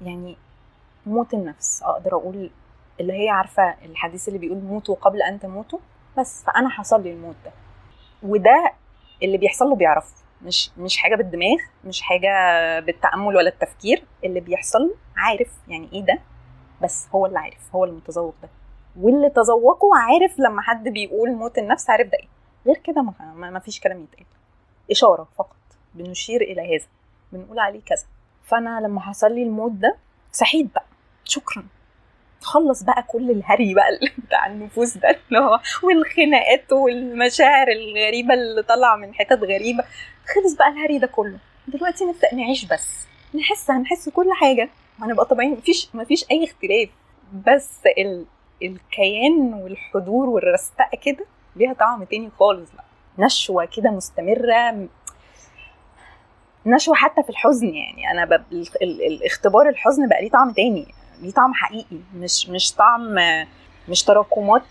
[0.02, 0.38] يعني
[1.06, 2.50] موت النفس أقدر أقول
[3.00, 5.80] اللي هي عارفة الحديث اللي بيقول موتوا قبل أن تموتوا؟
[6.18, 7.52] بس فأنا حصل لي الموت ده.
[8.24, 8.72] وده
[9.24, 10.16] اللي بيحصل له بيعرفه.
[10.42, 12.30] مش مش حاجة بالدماغ مش حاجة
[12.80, 16.20] بالتأمل ولا التفكير اللي بيحصل عارف يعني إيه ده؟
[16.82, 18.50] بس هو اللي عارف هو المتذوق ده.
[19.02, 22.28] واللي تذوقه عارف لما حد بيقول موت النفس عارف ده إيه.
[22.66, 23.02] غير كده
[23.36, 24.26] ما, فيش كلام يتقال.
[24.92, 25.56] إشارة فقط.
[25.96, 26.86] بنشير إلى هذا.
[27.32, 28.06] بنقول عليه كذا.
[28.44, 29.96] فأنا لما حصل لي الموت ده
[30.32, 30.86] صحيت بقى.
[31.24, 31.64] شكرا.
[32.42, 38.64] خلص بقى كل الهري بقى اللي بتاع النفوس ده اللي هو والخناقات والمشاعر الغريبة اللي
[38.64, 39.84] طالعة من حتت غريبة.
[40.36, 41.38] خلص بقى الهري ده كله.
[41.68, 43.08] دلوقتي نبدأ نعيش بس.
[43.36, 44.70] نحس هنحس كل حاجة.
[45.02, 46.90] وهنبقى طبيعيين مفيش مفيش أي اختلاف.
[47.48, 48.26] بس ال...
[48.64, 52.84] الكيان والحضور والرستقة كده ليها طعم تاني خالص بقى.
[53.20, 54.88] نشوة كده مستمرة.
[56.66, 58.12] نشوة حتى في الحزن يعني.
[58.12, 58.34] أنا ب...
[58.34, 58.68] ال...
[58.82, 59.02] ال...
[59.08, 60.88] الاختبار الحزن بقى ليه طعم تاني.
[61.22, 61.98] ليه طعم حقيقي.
[62.16, 63.16] مش مش طعم
[63.90, 64.62] مش تراكمات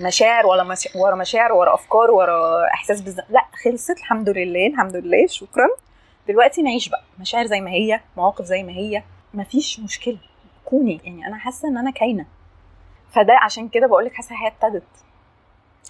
[0.00, 0.88] مشاعر ولا مش...
[0.94, 5.68] ورا مشاعر ورا أفكار ورا إحساس بالذنب لا خلصت الحمد لله الحمد لله شكرا.
[6.30, 7.02] دلوقتي نعيش بقى.
[7.20, 9.02] مشاعر زي ما هي مواقف زي ما هي.
[9.34, 10.18] مفيش مشكلة.
[10.64, 11.00] كوني.
[11.04, 12.26] يعني أنا حاسة إن أنا كاينة.
[13.12, 14.82] فده عشان كده بقول لك حاسه هي ابتدت.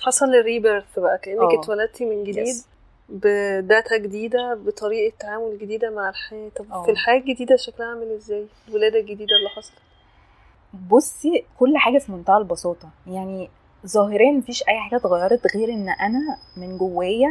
[0.01, 1.61] حصل ال rebirth بقى كأنك آه.
[1.61, 2.67] اتولدتي من جديد yes.
[3.09, 6.49] ب data جديدة بطريقة تعامل جديدة مع الحياة.
[6.57, 6.83] طب آه.
[6.85, 9.79] في الحياة الجديدة شكلها عامل إزاي؟ الولادة الجديدة اللي حصلت؟
[10.91, 12.89] بصي كل حاجة في منتهى البساطة.
[13.07, 13.51] يعني
[13.87, 17.29] ظاهريا مفيش أي حاجة اتغيرت غير إن أنا من جوايا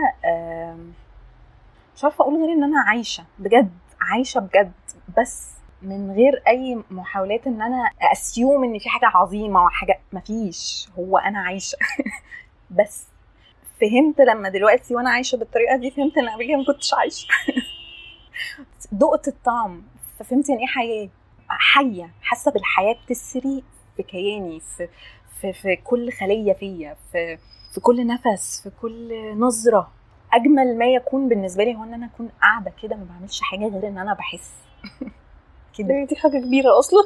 [2.00, 4.72] مش عارفة أقول غير إن أنا عايشة بجد عايشة بجد
[5.18, 5.48] بس
[5.82, 11.40] من غير أي محاولات إن أنا أسيوم إن في حاجة عظيمة وحاجه مفيش هو أنا
[11.40, 11.78] عايشة.
[12.80, 13.08] بس
[13.82, 17.28] فهمت لما دلوقتي وأنا عايشة بالطريقة دي فهمت ان كده ما كنتش عايشة.
[18.92, 19.84] دقت الطعم
[20.20, 21.10] ففهمت يعني إيه حياة؟
[21.50, 23.64] حية حاسة بالحياة بتسري
[23.98, 24.88] في كياني في
[25.42, 27.38] في في كل خلية فيا في
[27.74, 29.99] في كل نفس في كل نظرة.
[30.34, 33.88] أجمل ما يكون بالنسبة لي هو إن أنا أكون قاعدة كده ما بعملش حاجة غير
[33.88, 34.52] إن أنا بحس.
[35.78, 36.04] كده.
[36.10, 37.00] دي حاجة كبيرة أصلا.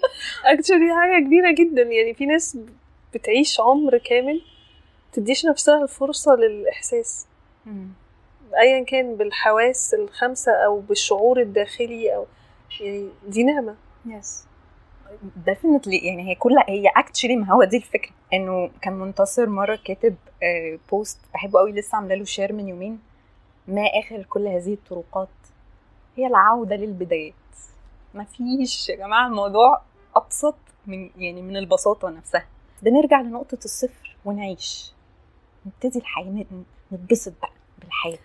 [0.52, 1.82] actually حاجة كبيرة جدا.
[1.82, 2.58] يعني في ناس
[3.14, 4.42] بتعيش عمر كامل
[5.12, 7.26] تديش نفسها الفرصة للإحساس.
[8.60, 12.26] ايا كان بالحواس الخمسة أو بالشعور الداخلي أو
[12.80, 13.74] يعني دي نعمة.
[14.06, 14.44] yes
[15.46, 18.12] definitely يعني هي كل هي actually ما هو دي الفكرة.
[18.34, 22.98] انه كان منتصر مرة كاتب آه، بوست بحبه قوي لسه عاملة له share من يومين
[23.68, 25.28] ما آخر كل هذه الطرقات.
[26.16, 27.34] هي العودة للبدايات.
[28.14, 29.80] ما فيش يا جماعة الموضوع
[30.16, 30.54] أبسط
[30.86, 32.46] من يعني من البساطة نفسها.
[32.82, 34.92] بنرجع لنقطة الصفر ونعيش.
[35.66, 36.44] نبتدي الحياة
[36.92, 37.50] نتبسط بقى
[37.82, 38.18] بالحياة.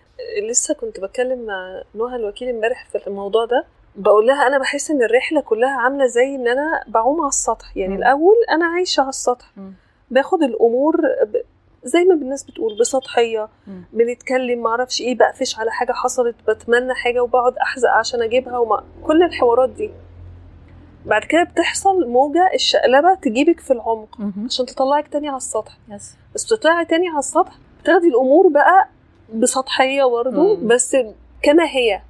[0.50, 3.64] لسه كنت بتكلم مع نهى الوكيل امبارح في الموضوع ده.
[3.96, 7.76] بقول لها أنا بحس إن الرحلة كلها عاملة زي إن أنا بعوم على السطح.
[7.76, 7.96] يعني م.
[7.96, 9.50] الأول أنا عايشة على السطح.
[9.56, 9.72] م.
[10.10, 11.36] باخد الأمور ب...
[11.84, 13.48] زي ما الناس بتقول بسطحية.
[13.92, 19.22] بنتكلم معرفش إيه بقفش على حاجة حصلت بتمنى حاجة وبقعد أحزق عشان أجيبها وما كل
[19.22, 19.90] الحوارات دي.
[21.06, 25.78] بعد كده بتحصل موجة الشقلبة تجيبك في العمق عشان تطلعك تاني على السطح.
[25.88, 26.14] يس.
[26.34, 28.88] بس تطلعي تاني على السطح بتاخدي الأمور بقى
[29.34, 30.96] بسطحية برضه بس
[31.42, 32.00] كما هي.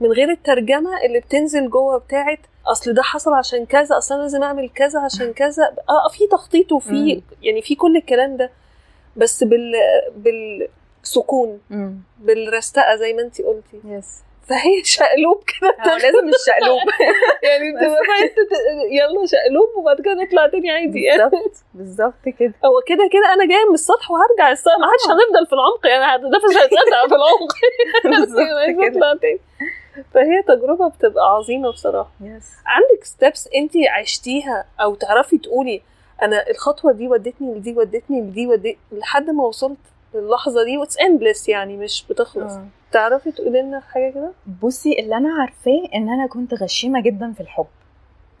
[0.00, 4.42] من غير الترجمة اللي بتنزل جوه بتاعت أصل ده حصل عشان كذا أصل أنا لازم
[4.42, 5.74] أعمل كذا عشان كذا.
[5.88, 8.50] آه في تخطيط وفي يعني في كل الكلام ده
[9.16, 9.72] بس بال
[10.16, 11.60] بالسكون
[12.20, 13.80] بالرستقة زي ما انت قلتي.
[13.84, 16.80] يس فهي شقلوب كده لازم الشقلوب.
[17.48, 17.98] يعني بتبقى
[18.90, 22.52] يلا شقلوب وبعد كده نطلع تاني عادي بالظبط بالظبط كده.
[22.64, 26.04] هو كده كده أنا جاية من السطح وهرجع السطح ما حدش هنفضل في العمق يعني
[26.62, 27.52] هيتقطع في العمق.
[28.88, 29.40] نطلع تاني.
[30.14, 32.10] فهي تجربة بتبقى عظيمة بصراحة.
[32.20, 32.52] yes.
[32.66, 35.82] عندك steps انت عشتيها أو تعرفي تقولي
[36.22, 39.78] أنا الخطوة دي ودتني لدي ودتني لدي ودتني لحد ما وصلت
[40.14, 42.52] للحظة دي وit's endless يعني مش بتخلص.
[42.52, 42.68] oh.
[42.92, 44.32] تعرفي تقولي لنا حاجة كده؟
[44.62, 47.66] بصي اللي أنا عارفاه إن أنا كنت غشيمة جدا في الحب.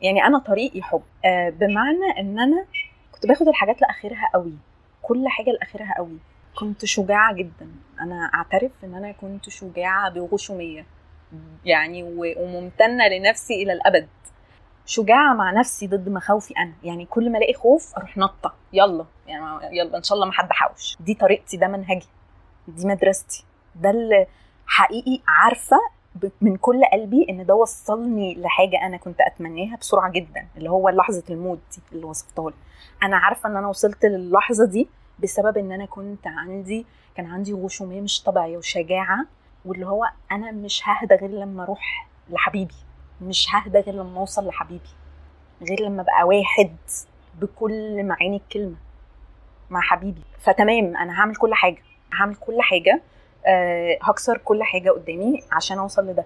[0.02, 1.02] يعني أنا طريقي حب.
[1.24, 2.64] آه بمعنى إن أنا
[3.12, 4.52] كنت باخد الحاجات لآخرها قوي.
[5.02, 6.18] كل حاجة لآخرها قوي.
[6.58, 7.68] كنت شجاعة جدا.
[8.00, 10.86] أنا أعترف إن أنا كنت شجاعة بغشومية.
[11.64, 12.02] يعني
[12.36, 14.08] وممتنة لنفسي إلى الأبد.
[14.86, 16.72] شجاعة مع نفسي ضد مخاوفي أنا.
[16.84, 18.54] يعني كل ما ألاقي خوف أروح نطة.
[18.72, 19.06] يلا.
[19.26, 20.96] يعني يلا إن شاء الله ما حد حوش.
[21.00, 22.06] دي طريقتي ده منهجي.
[22.68, 23.44] دي مدرستي.
[23.74, 24.26] ده اللي
[24.66, 25.76] حقيقي عارفة
[26.40, 30.46] من كل قلبي إن ده وصلني لحاجة أنا كنت اتمناها بسرعة جدا.
[30.56, 32.56] اللي هو لحظة الموت دي اللي وصفتها لي
[33.02, 34.88] أنا عارفة إن أنا وصلت للحظة دي
[35.22, 39.26] بسبب إن أنا كنت عندي كان عندي غشومية مش طبيعية وشجاعة
[39.64, 42.74] واللي هو أنا مش ههدى غير لما أروح لحبيبي
[43.20, 44.88] مش ههدى غير لما أوصل لحبيبي
[45.68, 46.76] غير لما أبقى واحد
[47.40, 48.76] بكل معاني الكلمة
[49.70, 50.22] مع حبيبي.
[50.38, 51.82] فتمام أنا هعمل كل حاجة
[52.14, 53.02] هعمل كل حاجة
[53.46, 56.24] أه هكسر كل حاجة قدامي عشان أوصل لده.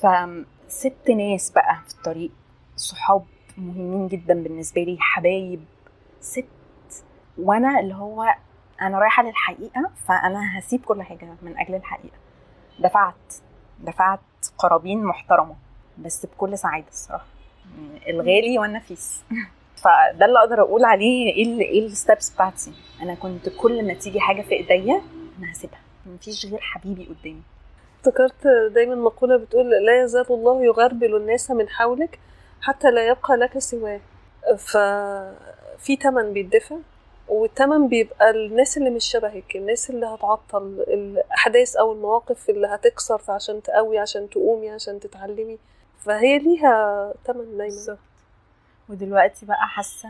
[0.00, 2.30] فسبت ناس بقى في الطريق
[2.76, 3.24] صحاب
[3.58, 5.64] مهمين جدا بالنسبة لي حبايب
[6.20, 7.04] سبت.
[7.38, 8.34] وأنا اللي هو
[8.82, 12.16] أنا رايحة للحقيقة فأنا هسيب كل حاجة من أجل الحقيقة.
[12.80, 13.14] دفعت
[13.80, 14.20] دفعت
[14.58, 15.56] قرابين محترمة
[15.98, 17.26] بس بكل سعادة الصراحة.
[18.08, 19.22] الغالي والنفيس
[19.82, 22.72] فده اللي أقدر أقول عليه إيه إيه الستبس بتاعتي.
[23.02, 25.02] أنا كنت كل ما تيجي حاجة في إيديا
[25.38, 25.78] أنا هسيبها.
[26.06, 27.42] مفيش غير حبيبي قدامي.
[28.00, 32.18] افتكرت دايما مقولة بتقول لا يزال الله يغربل الناس من حولك
[32.62, 34.00] حتى لا يبقى لك سواه.
[34.58, 36.76] ففي تمن بيدفع.
[37.30, 43.62] والتمن بيبقى الناس اللي مش شبهك الناس اللي هتعطل الأحداث أو المواقف اللي هتكسر فعشان
[43.62, 45.58] تقوي عشان تقومي عشان تتعلمي.
[45.98, 47.64] فهي ليها تمن دايما.
[47.64, 47.98] بالظبط.
[48.88, 50.08] ودلوقتي بقى حاسة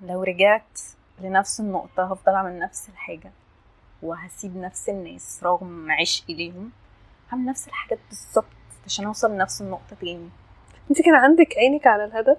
[0.00, 0.80] لو رجعت
[1.20, 3.32] لنفس النقطة هفضل أعمل نفس الحاجة
[4.02, 6.70] وهسيب نفس الناس رغم عشقي ليهم
[7.32, 8.44] هعمل نفس الحاجات بالظبط
[8.86, 10.28] عشان أوصل لنفس النقطة تاني.
[10.90, 12.38] انت كان عندك عينك على الهدف؟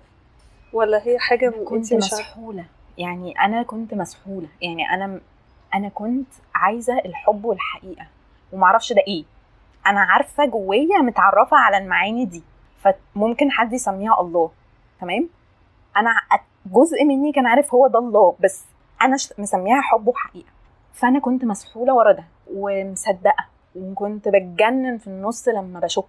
[0.73, 2.65] ولا هي حاجة كنت مسحولة.
[2.97, 5.19] يعني أنا كنت مسحولة يعني أنا
[5.75, 8.05] أنا كنت عايزة الحب والحقيقة
[8.53, 9.23] ومعرفش ده إيه.
[9.87, 12.43] أنا عارفة جوايا متعرفة على المعاني دي
[12.81, 14.51] فممكن حد يسميها الله
[15.01, 15.29] تمام؟
[15.97, 16.11] أنا
[16.65, 18.63] جزء مني كان عارف هو ده الله بس
[19.01, 20.49] أنا مسميها حب وحقيقة.
[20.93, 26.05] فأنا كنت مسحولة ورا ده ومصدقة وكنت بتجنن في النص لما بشك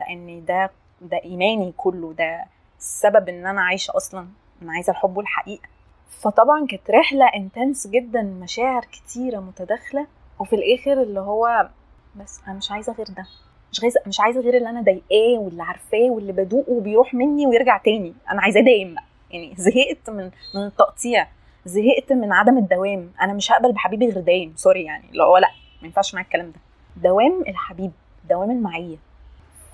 [0.00, 2.44] لأن ده ده إيماني كله ده
[2.78, 4.26] السبب إن أنا عايشة أصلا
[4.62, 5.68] أنا عايزة الحب والحقيقة.
[6.10, 10.06] فطبعا كانت رحلة انتنس جدا مشاعر كتيرة متداخلة.
[10.40, 11.68] وفي الآخر اللي هو
[12.16, 13.26] بس أنا مش عايزة غير ده.
[13.72, 17.78] مش عايزة مش عايزة غير اللي أنا ضايقاه واللي عارفاه واللي بدوقه وبيروح مني ويرجع
[17.78, 18.14] تاني.
[18.30, 19.04] أنا عايزاه دايم بقى.
[19.30, 21.28] يعني زهقت من من التقطيع.
[21.64, 23.10] زهقت من عدم الدوام.
[23.22, 24.52] أنا مش هقبل بحبيبي غير دايم.
[24.56, 25.04] سوري يعني.
[25.10, 25.50] اللي هو لأ
[25.82, 26.60] ما ينفعش معايا الكلام ده.
[26.96, 27.92] دوام الحبيب.
[28.30, 28.96] دوام المعية.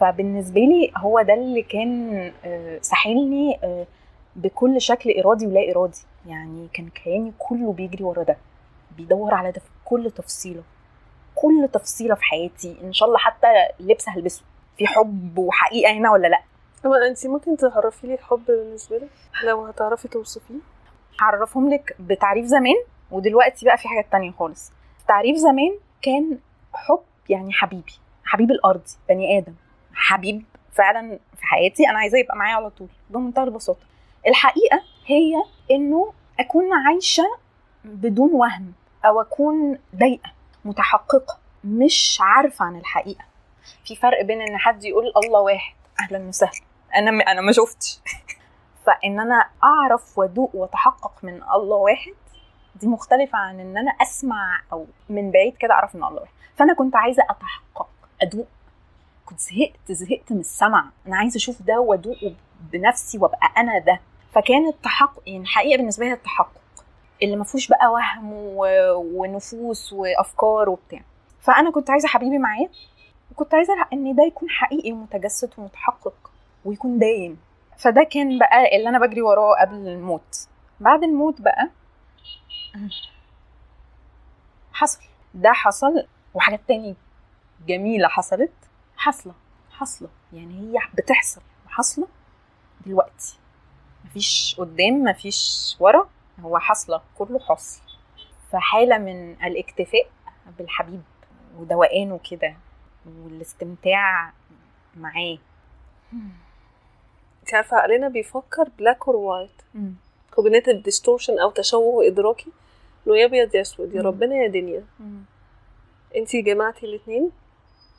[0.01, 2.33] فبالنسبة لي هو ده اللي كان
[2.81, 3.59] ساحلني
[4.37, 5.99] بكل شكل إرادي ولا إرادي.
[6.27, 8.37] يعني كان كياني كله بيجري ورا ده
[8.97, 10.63] بيدور على ده في كل تفصيلة
[11.35, 12.77] كل تفصيلة في حياتي.
[12.83, 13.47] إن شاء الله حتى
[13.81, 14.43] لبس هلبسه.
[14.79, 16.41] في حب وحقيقة هنا ولا لأ؟
[16.87, 19.09] اما انت ممكن تعرفي لي الحب بالنسبة لك؟
[19.45, 20.55] لو هتعرفي توصفيه.
[21.21, 22.75] هعرفهم لك بتعريف زمان
[23.11, 24.73] ودلوقتي بقى في حاجات تانية خالص.
[25.09, 26.39] تعريف زمان كان
[26.73, 27.93] حب يعني حبيبي.
[28.25, 29.55] حبيب الأرض بني آدم.
[29.95, 33.87] حبيب فعلا في حياتي أنا عايزاه يبقى معايا على طول بمنتهى البساطة.
[34.27, 35.35] الحقيقة هي
[35.71, 37.25] إنه أكون عايشة
[37.85, 38.73] بدون وهم
[39.05, 40.33] أو أكون ضايقه
[40.65, 43.25] متحققة مش عارفة عن الحقيقة.
[43.85, 46.61] في فرق بين إن حد يقول الله واحد أهلا وسهلا.
[46.97, 47.21] أنا م...
[47.21, 47.99] أنا ما شفتش.
[48.87, 52.15] فإن أنا أعرف وأدوق وأتحقق من الله واحد
[52.75, 56.33] دي مختلفة عن إن أنا أسمع أو من بعيد كده أعرف إن الله واحد.
[56.57, 57.89] فأنا كنت عايزة أتحقق
[58.23, 58.47] أدوق.
[59.27, 60.91] كنت زهقت زهقت من السمع.
[61.07, 64.01] أنا عايزة أشوف ده وأدوقه بنفسي وأبقى أنا ده.
[64.37, 66.61] فكان التحقق يعني الحقيقة بالنسبة لي التحقق
[67.23, 68.33] اللي ما فيهوش بقى وهم.
[69.17, 71.01] ونفوس وأفكار وبتاع.
[71.41, 72.69] فأنا كنت عايزة حبيبي معايا
[73.31, 76.31] وكنت عايزة إن ده يكون حقيقي ومتجسد ومتحقق
[76.65, 77.39] ويكون دايم.
[77.79, 80.49] فده كان بقى اللي أنا بجري وراه قبل الموت.
[80.81, 81.71] بعد الموت بقى
[84.73, 85.01] حصل.
[85.35, 86.97] ده حصل وحاجات تاني
[87.67, 88.53] جميلة حصلت.
[88.97, 89.35] حصلة
[89.71, 92.09] حصلة يعني هي بتحصل حصلة
[92.87, 93.39] دلوقتي.
[94.07, 96.09] مفيش قدام مفيش ورا
[96.41, 97.81] هو حصلة كله حصل.
[98.53, 100.11] فحالة من الاكتفاء
[100.59, 101.03] بالحبيب
[101.59, 102.57] ودوقانه كده
[103.07, 104.33] والاستمتاع
[104.97, 105.39] معاه.
[107.41, 109.63] انت عارفة عقلنا بيفكر black or white
[110.35, 112.53] cognitive distortion أو تشوه إدراكي.
[113.07, 114.03] إنه يا أبيض يا أسود يا.
[114.03, 114.85] ربنا يا دنيا.
[116.17, 117.31] انت جمعتي الاثنين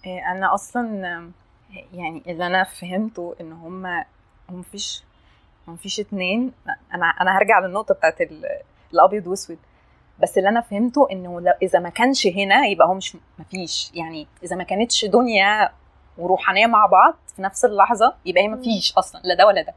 [0.06, 1.32] إيه، أنا أصلا
[1.94, 4.04] يعني اللي أنا فهمته إن هم
[4.50, 5.04] مفيش
[5.68, 6.52] مفيش اتنين.
[6.94, 8.46] أنا أنا هرجع للنقطة بتاعت ال-
[8.94, 9.58] الأبيض وأسود.
[10.20, 13.92] بس اللي أنا فهمته إنه لو إذا ما كانش هنا يبقى هو مش مفيش.
[13.94, 15.70] يعني إذا ما كانتش دنيا
[16.18, 19.74] وروحانية مع بعض في نفس اللحظة يبقى هي مفيش أصلا لا ده ولا ده.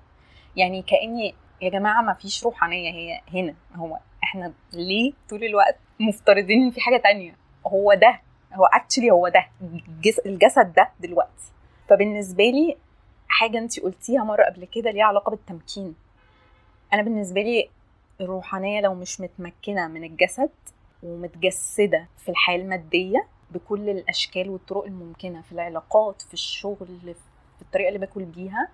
[0.57, 3.99] يعني كأني يا جماعة ما فيش روحانية هي هنا هو.
[4.25, 8.21] إحنا ليه طول الوقت مفترضين إن في حاجة تانية؟ هو ده.
[8.55, 9.47] هو اكشلي هو ده.
[9.63, 11.53] الجس- الجسد ده دلوقتي.
[11.89, 12.77] فبالنسبة لي
[13.31, 15.95] حاجة انت قلتيها مرة قبل كده ليها علاقة بالتمكين.
[16.93, 17.69] أنا بالنسبة لي
[18.21, 20.51] الروحانيه لو مش متمكنة من الجسد
[21.03, 26.87] ومتجسدة في الحياة المادية بكل الأشكال والطرق الممكنة في العلاقات في الشغل
[27.57, 28.69] في الطريقة اللي باكل بيها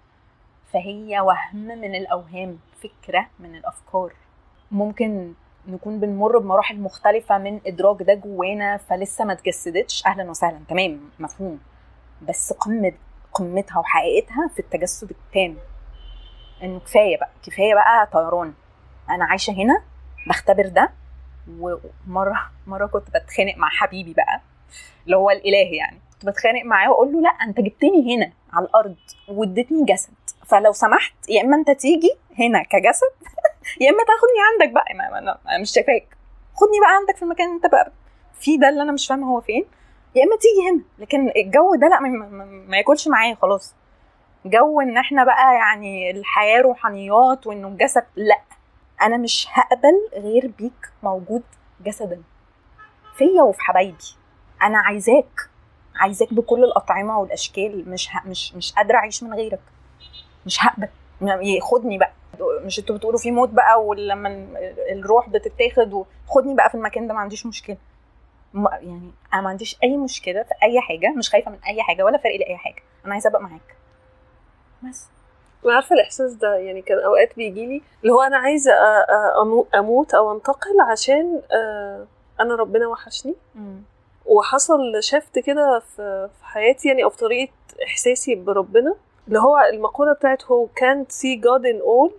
[0.72, 4.12] فهي وهم من الأوهام فكرة من الأفكار.
[4.70, 5.32] ممكن
[5.68, 11.58] نكون بنمر بمراحل مختلفة من إدراك ده جوانا فلسه ما اتجسدتش أهلا وسهلا تمام مفهوم.
[12.28, 12.92] بس قمة
[13.38, 15.57] قمتها وحقيقتها في التجسد التام.
[16.62, 18.55] إنه كفاية بقى كفاية بقى طيران.
[19.11, 19.83] أنا عايشة هنا
[20.27, 20.90] بختبر ده
[21.61, 24.40] ومرة مرة كنت بتخانق مع حبيبي بقى
[25.05, 26.01] اللي هو الإله يعني.
[26.12, 28.96] كنت بتخانق معاه وأقول له لا أنت جبتني هنا على الأرض
[29.29, 30.12] واديتني جسد.
[30.46, 33.12] فلو سمحت يا إما أنت تيجي هنا كجسد
[33.83, 34.94] يا إما تاخدني عندك بقى.
[34.94, 36.16] ما أنا مش شايفاك.
[36.55, 37.92] خدني بقى عندك في المكان أنت بقى
[38.40, 39.64] في ده اللي أنا مش فاهمة هو فين.
[40.16, 42.09] يا إما تيجي هنا لكن الجو ده لأ ما,
[42.68, 43.74] ما, ياكلش معايا خلاص.
[44.44, 48.40] جو إن إحنا بقى يعني الحياة روحانيات وإنه الجسد لأ.
[49.02, 51.42] أنا مش هقبل غير بيك موجود
[51.85, 52.22] جسدا.
[53.16, 54.05] فيا وفي حبايبي.
[54.62, 55.50] أنا عايزاك
[55.96, 57.90] عايزاك بكل الأطعمة والأشكال.
[57.90, 58.09] مش.
[58.26, 59.61] مش مش قادرة أعيش من غيرك.
[60.46, 60.88] مش هقبل.
[61.62, 62.12] خدني بقى.
[62.40, 64.46] مش أنتوا بتقولوا في موت بقى ولما
[64.92, 65.92] الروح بتتاخد
[66.29, 67.76] وخدني بقى في المكان ده ما عنديش مشكلة.
[68.64, 72.18] يعني أنا ما عنديش أي مشكلة في أي حاجة مش خايفة من أي حاجة ولا
[72.18, 72.82] فارق لي أي حاجة.
[73.04, 73.76] أنا عايزة أبقى معاك.
[74.82, 75.06] بس.
[75.64, 78.72] أنا عارفة الإحساس ده يعني كان أوقات بيجي لي اللي هو أنا عايزة
[79.74, 81.40] أموت أو أنتقل عشان
[82.40, 83.34] أنا ربنا وحشني.
[84.26, 87.52] وحصل شفت كده في حياتي يعني أو في طريقة
[87.84, 88.94] إحساسي بربنا
[89.28, 92.12] اللي هو المقولة بتاعت هو can't see God in all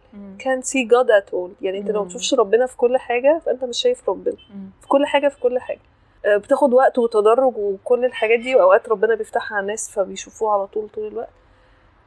[0.44, 1.50] can't see God at all.
[1.62, 4.36] يعني أنت لو ما تشوفش ربنا في كل حاجة فأنت مش شايف ربنا.
[4.82, 5.80] في كل حاجة في كل حاجة.
[6.26, 11.08] بتاخد وقت وتدرج وكل الحاجات دي وأوقات ربنا بيفتحها على الناس فبيشوفوه على طول طول
[11.08, 11.30] الوقت.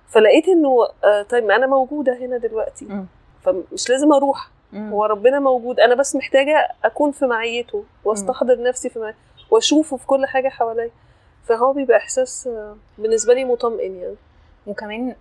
[0.09, 0.71] فلقيت إنه
[1.23, 2.87] طيب ما أنا موجودة هنا دلوقتي
[3.43, 4.51] فمش لازم أروح.
[4.75, 9.19] هو ربنا موجود أنا بس محتاجة أكون في معيته وأستحضر نفسي في معيته
[9.51, 10.91] وأشوفه في كل حاجة حواليا.
[11.45, 12.49] فهو بيبقى إحساس
[12.99, 14.17] بالنسبة لي مطمئن يعني.
[14.67, 15.15] وكمان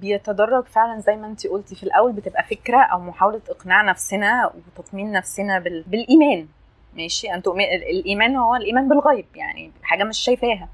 [0.00, 5.12] بيتدرج فعلا زي ما انت قلتي في الأول بتبقى فكرة أو محاولة إقناع نفسنا وتطمين
[5.12, 5.82] نفسنا بال...
[5.86, 6.48] بالإيمان.
[6.94, 7.54] ماشي؟ أنتوا
[7.90, 10.68] الإيمان هو الإيمان بالغيب يعني حاجة مش شايفاها.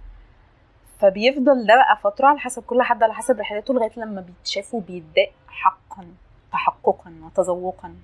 [0.99, 5.31] فبيفضل ده بقى فترة على حسب كل حد على حسب رحلته لغاية لما بيتشاف وبيدق
[5.49, 6.07] حقا
[6.53, 7.95] تحققا وتذوقا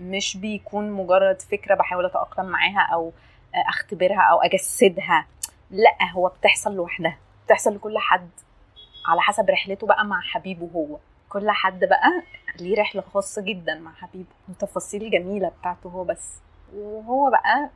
[0.00, 3.12] مش بيكون مجرد فكرة بحاول أتأقلم معاها أو
[3.54, 5.26] أختبرها أو أجسدها.
[5.70, 8.30] لأ هو بتحصل لوحدها بتحصل لكل حد
[9.06, 10.98] على حسب رحلته بقى مع حبيبه هو.
[11.28, 12.22] كل حد بقى
[12.60, 14.28] ليه رحلة خاصة جدا مع حبيبه.
[14.48, 16.34] التفاصيل الجميله بتاعته هو بس.
[16.76, 17.70] وهو بقى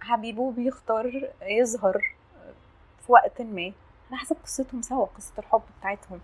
[0.00, 2.02] حبيبه بيختار يظهر
[3.06, 3.72] في وقت ما.
[4.10, 6.20] على حسب قصتهم سوا قصة الحب بتاعتهم.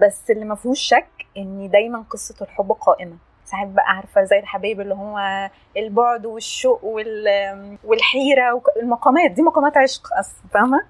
[0.00, 3.16] بس اللي ما فيهوش شك ان دايما قصة الحب قائمة.
[3.44, 10.02] ساعات بقى عارفة زي الحبايب اللي هو البعد والشوق وال- والحيرة والمقامات دي مقامات عشق
[10.18, 10.86] أصلا فاهمة؟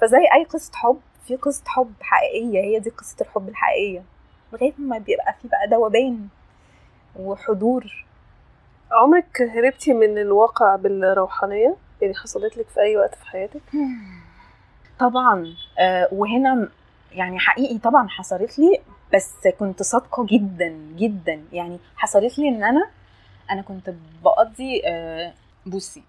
[0.00, 2.60] فزي أي قصة حب في قصة حب حقيقية.
[2.60, 4.02] هي دي قصة الحب الحقيقية.
[4.52, 6.28] لغاية ما بيبقى في بقى دوبان
[7.16, 8.06] وحضور.
[8.92, 13.60] عمرك هربتي من الواقع بالروحانية؟ يعني حصلت لك في أي وقت في حياتك؟
[14.98, 16.68] طبعا آه، وهنا
[17.12, 18.80] يعني حقيقي طبعا حصلت لي
[19.14, 21.42] بس كنت صادقة جدا جدا.
[21.52, 22.88] يعني حصلت لي إن أنا
[23.50, 25.32] أنا كنت بقضي آه،
[25.66, 26.02] بصي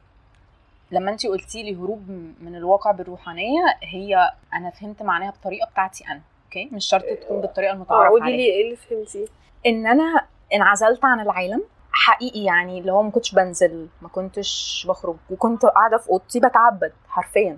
[0.91, 2.09] لما انت قلتي لي هروب
[2.41, 7.73] من الواقع بالروحانية هي أنا فهمت معناها بطريقة بتاعتي أنا أوكي؟ مش شرط تكون بالطريقة
[7.73, 8.37] المتعارف قولي عليها.
[8.37, 9.25] لي إيه اللي فهمتيه؟
[9.65, 15.15] إن أنا انعزلت عن العالم حقيقي يعني اللي هو ما كنتش بنزل ما كنتش بخرج.
[15.29, 17.57] وكنت قاعدة في أوضتي بتعبد حرفيا؟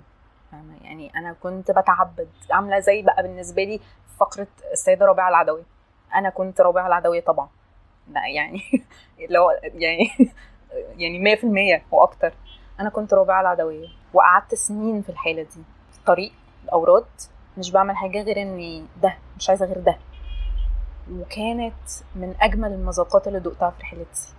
[0.82, 2.28] يعني أنا كنت بتعبد.
[2.50, 3.80] عاملة زي بقى بالنسبة لي
[4.18, 5.62] فقرة السيدة ربيعة العدويه
[6.14, 7.48] أنا كنت ربيعة العدويه طبعا.
[8.08, 8.60] لا يعني
[9.26, 10.10] اللي هو يعني
[11.02, 12.32] يعني 100% وأكتر
[12.80, 13.88] أنا كنت ربيعة العدوية.
[14.14, 15.62] وقعدت سنين في الحالة دي.
[15.92, 16.32] في الطريق
[16.64, 17.04] الاوراد
[17.58, 19.96] مش بعمل حاجة غير إني ده مش عايزة غير ده.
[21.12, 21.74] وكانت
[22.16, 24.32] من أجمل المذاقات اللي دقتها في رحلتي.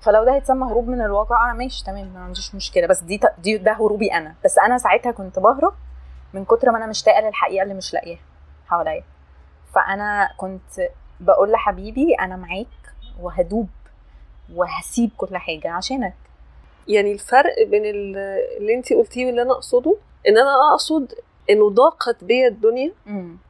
[0.00, 2.86] فلو ده هيتسمى هروب من الواقع أنا ماشي تمام ما عنديش مشكلة.
[2.86, 4.34] بس دي, دي ده هروبي أنا.
[4.44, 5.74] بس أنا ساعتها كنت بهرب
[6.34, 8.18] من كتر ما أنا مشتاقة للحقيقة اللي مش لاقياها
[8.66, 9.04] حواليا.
[9.74, 10.88] فأنا كنت
[11.20, 12.66] بقول لحبيبي أنا معاك
[13.20, 13.68] وهدوب
[14.54, 16.14] وهسيب كل حاجة عشانك.
[16.88, 18.16] يعني الفرق بين ال-
[18.58, 19.96] اللي انت قلتيه واللي أنا أقصده
[20.28, 21.12] إن أنا أقصد
[21.50, 22.92] إنه ضاقت بيا الدنيا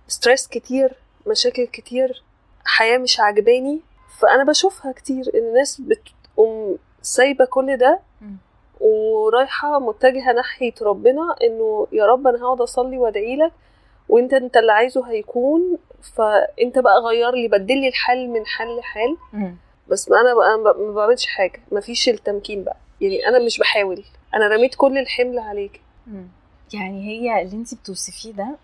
[0.08, 2.22] ستريس كتير مشاكل كتير
[2.64, 3.80] حياة مش عجباني
[4.18, 8.00] فأنا بشوفها كتير الناس بتقوم سايبة كل ده.
[8.80, 13.52] ورايحة متجهة ناحية ربنا إنه يا رب أنا هقعد أصلي وأدعي لك
[14.08, 15.78] وأنت أنت اللي عايزه هيكون
[16.14, 19.16] فأنت بقى غير لي بدل لي الحال من حال لحال
[19.88, 24.48] بس ما أنا بقى ما بعملش حاجة مفيش التمكين بقى يعني أنا مش بحاول أنا
[24.48, 25.80] رميت كل الحمل عليك.
[26.74, 28.56] يعني هي اللي انت بتوصفيه ده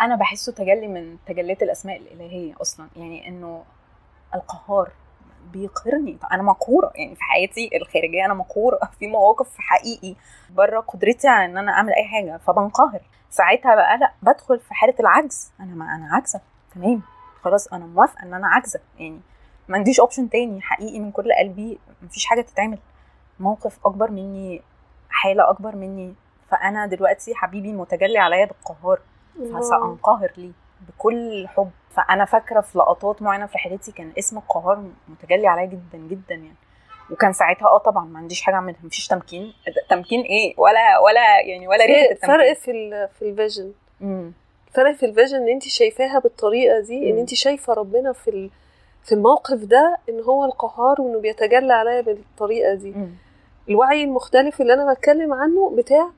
[0.00, 2.88] أنا بحسه تجلي من تجليات الأسماء الإلهية أصلا.
[2.96, 3.64] يعني إنه
[4.34, 4.90] القهار
[5.52, 6.18] بيقهرني.
[6.32, 6.92] أنا مقهورة.
[6.94, 8.78] يعني في حياتي الخارجية أنا مقهورة.
[8.98, 10.14] في مواقف حقيقي
[10.50, 13.00] بره قدرتي على إن أنا أعمل أي حاجة فبنقهر.
[13.30, 15.52] ساعتها بقى لأ بدخل في حالة العجز.
[15.60, 16.40] أنا ما أنا عاجزة.
[16.74, 17.02] تمام.
[17.42, 18.80] خلاص أنا موافقة إن أنا عاجزة.
[18.98, 19.20] يعني
[19.68, 20.60] ما عنديش اوبشن تاني.
[20.60, 22.78] حقيقي من كل قلبي مفيش حاجة تتعمل.
[23.40, 24.62] موقف أكبر مني
[25.10, 26.14] حالة أكبر مني.
[26.48, 29.00] فأنا دلوقتي حبيبي متجلي عليا بالقهار.
[29.44, 30.50] فسانقهر ليه
[30.88, 31.70] بكل حب.
[31.90, 36.54] فأنا فاكرة في لقطات معينة في رحلتي كان اسم القهار متجلي عليا جدا جدا يعني.
[37.10, 39.52] وكان ساعتها آه طبعا ما عنديش حاجة أعملها مفيش تمكين.
[39.90, 43.72] تمكين إيه؟ ولا ولا يعني ولا ريحة فرق فرق التمكين في في ال vision.
[44.00, 44.32] مم.
[44.74, 47.18] فرق في الفيجن إن انت شايفاها بالطريقة دي إن.
[47.18, 48.50] انت شايفة ربنا في
[49.04, 52.90] في الموقف ده إن هو القهار وإنه بيتجلى عليا بالطريقة دي.
[52.90, 53.10] مم.
[53.68, 56.10] الوعي المختلف اللي أنا بتكلم عنه بتاع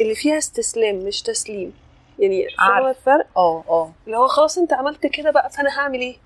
[0.00, 1.74] اللي فيها استسلام مش تسليم.
[2.18, 2.86] يعني عارف.
[2.98, 3.92] الفرق آه آه.
[4.06, 6.16] اللي هو خلاص انت عملت كده بقى فأنا هعمل إيه؟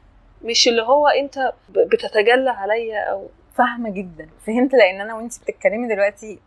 [0.44, 4.28] مش اللي هو أنت بتتجلى عليا أو فاهمة جدا.
[4.46, 6.38] فهمت لأن أنا وانت بتتكلمي دلوقتي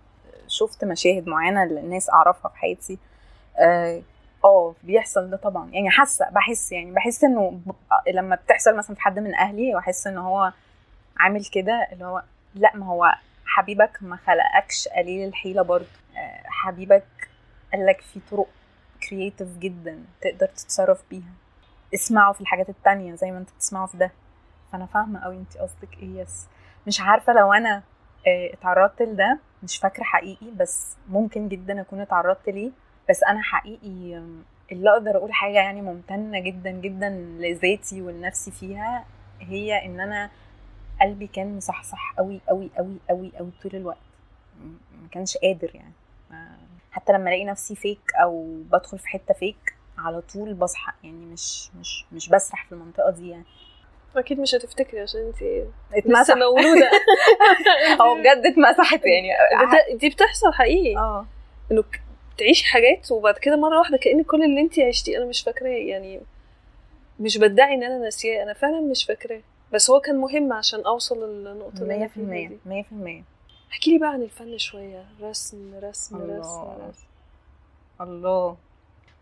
[0.47, 2.97] شفت مشاهد معينة للناس أعرفها في حياتي.
[3.58, 4.02] آه
[4.45, 5.69] آه، بيحصل ده طبعا.
[5.73, 7.60] يعني حاسة بحس يعني بحس إنه
[8.13, 10.52] لما بتحصل مثلا في حد من أهلي وأحس إن هو
[11.17, 12.23] عامل كده اللي هو
[12.56, 13.12] لأ ما هو
[13.45, 15.86] حبيبك ما خلقكش قليل الحيلة برضه.
[16.17, 17.04] آه، حبيبك
[17.73, 18.47] قال لك في طرق
[19.10, 21.34] creative جدا تقدر تتصرف بيها.
[21.94, 24.12] اسمعوا في الحاجات التانية زي ما انت بتسمعوا في ده.
[24.72, 25.98] فأنا فاهمة قوي انت قصدك.
[26.00, 26.48] إيه yes
[26.88, 27.84] مش عارفة لو أنا
[28.28, 32.72] آه، اتعرضت لده مش فاكرة حقيقي بس ممكن جدا أكون اتعرضت ليه.
[33.10, 34.22] بس أنا حقيقي
[34.72, 39.06] اللي أقدر أقول حاجة يعني ممتنة جدا جدا لذاتي ولنفسي فيها
[39.39, 40.30] هي إن أنا
[41.02, 43.97] قلبي كان مصحصح قوي قوي قوي قوي قوي طول الوقت.
[45.02, 45.93] ما كانش قادر يعني.
[46.92, 50.92] حتى لما الاقي نفسي فيك أو بدخل في حتة فيك على طول بصحى.
[51.04, 53.44] يعني مش مش مش بسرح في المنطقة دي يعني.
[54.16, 56.90] أكيد مش هتفتكري عشان انت لسه اتمسح مولودة.
[58.02, 59.30] هو بجد اتمسحت يعني.
[59.98, 60.98] دي بتحصل حقيقي.
[60.98, 61.26] آه.
[61.72, 61.84] إنه
[62.38, 65.70] تعيشي حاجات وبعد كده مرة واحدة كأن كل اللي انت عشتيه أنا مش فاكراه.
[65.70, 66.22] يعني
[67.20, 68.44] مش بدعي إن أنا ناسياه.
[68.44, 69.42] أنا فعلا مش فاكراه.
[69.74, 72.28] بس هو كان مهم عشان أوصل للنقطة اللي أنا فيها 100%
[72.66, 73.24] دي 100%
[73.72, 75.05] احكي لي بقى عن الفن شوية.
[75.22, 76.39] رسم رسم الله.
[76.39, 77.05] رسم, رسم.
[78.01, 78.57] الله.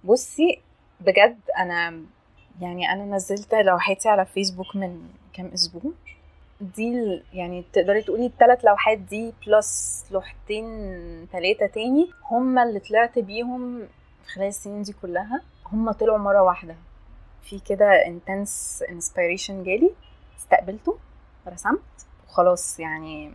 [0.03, 0.61] بصي
[0.99, 2.01] بجد أنا
[2.61, 5.91] يعني أنا نزلت لوحاتي على فيسبوك من كام أسبوع.
[6.61, 10.65] دي يعني تقدري تقولي الثلاث لوحات دي بلس لوحتين
[11.31, 13.87] ثلاثة تاني هما اللي طلعت بيهم
[14.33, 15.41] خلال السنين دي كلها.
[15.65, 16.75] هما طلعوا مرة واحدة.
[17.43, 19.91] في كده intense inspiration جالي.
[20.39, 20.97] استقبلته
[21.47, 21.79] رسمت
[22.27, 23.31] وخلاص يعني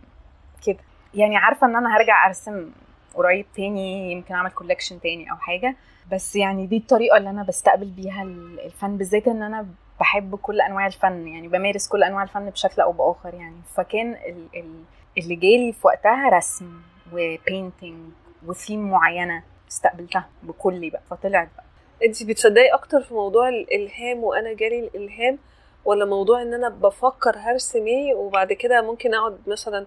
[0.65, 0.77] كده.
[1.15, 2.71] يعني عارفة إن أنا هرجع أرسم
[3.15, 5.75] قريب تاني يمكن أعمل collection تاني أو حاجة.
[6.11, 9.65] بس يعني دي الطريقة اللي أنا بستقبل بيها ال- الفن بالذات إن أنا
[9.99, 13.55] بحب كل أنواع الفن يعني بمارس كل أنواع الفن بشكل أو بآخر يعني.
[13.75, 14.83] فكان ال- ال-
[15.17, 16.81] اللي جالي في وقتها رسم
[17.13, 18.11] و painting
[18.47, 21.63] و theme معينة استقبلتها بكلي بقى فطلعت بقى.
[22.05, 25.37] انت بتصدقي أكتر في موضوع الإلهام وأنا جالي الإلهام
[25.85, 29.85] ولا موضوع إن أنا بفكر هرسم إيه وبعد كده ممكن أقعد مثلا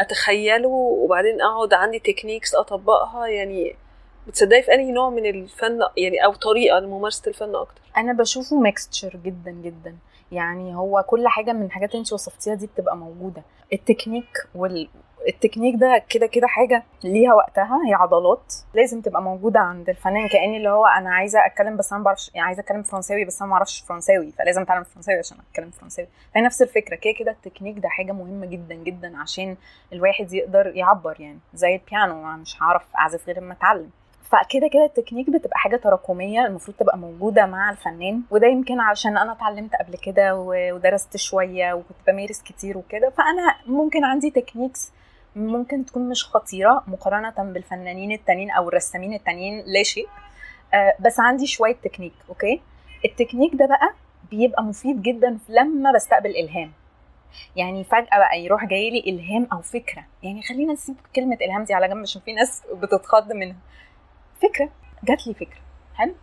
[0.00, 3.76] أتخيله وبعدين أقعد عندي techniques أطبقها يعني
[4.28, 9.16] بتصدقي في أنهي نوع من الفن يعني أو طريقة لممارسة الفن أكتر؟ أنا بشوفه mixture
[9.24, 9.96] جدا جدا.
[10.32, 13.42] يعني هو كل حاجة من الحاجات اللي انت وصفتيها دي بتبقى موجودة.
[13.72, 14.88] التكنيك وال
[15.28, 18.54] التكنيك ده كده كده حاجة ليها وقتها هي عضلات.
[18.74, 22.30] لازم تبقى موجودة عند الفنان كأني اللي هو أنا عايزة أتكلم بس أنا ما بعرفش
[22.34, 26.08] يعني عايزة أتكلم فرنساوي بس أنا ما أعرفش فرنساوي فلازم أتعلم فرنساوي عشان أتكلم فرنساوي.
[26.34, 29.56] فهي نفس الفكرة كده كده التكنيك ده حاجة مهمة جدا جدا عشان
[29.92, 33.90] الواحد يقدر يعبر يعني زي البيانو أنا مش هعرف أعزف غير لما أتعلم.
[34.22, 39.32] فكده كده التكنيك بتبقى حاجة تراكمية المفروض تبقى موجودة مع الفنان وده يمكن عشان أنا
[39.32, 44.92] اتعلمت قبل كده ودرست شوية وكنت بمارس كتير وكده فأنا ممكن عندي techniques
[45.36, 50.08] ممكن تكون مش خطيرة مقارنة بالفنانين التانيين أو الرسامين التانيين لا شيء.
[50.74, 52.60] آه، بس عندي شوية technique okay؟
[53.04, 53.94] ال technique ده بقى
[54.30, 56.72] بيبقى مفيد جدا لما بستقبل إلهام.
[57.56, 60.04] يعني فجأة بقى يروح جاي لي إلهام أو فكرة.
[60.22, 63.56] يعني خلينا نسيب كلمة إلهام دي على جنب عشان في ناس بتتخض منها.
[64.42, 64.70] فكرة.
[65.04, 65.60] جات لي فكرة.
[65.94, 66.14] حلو؟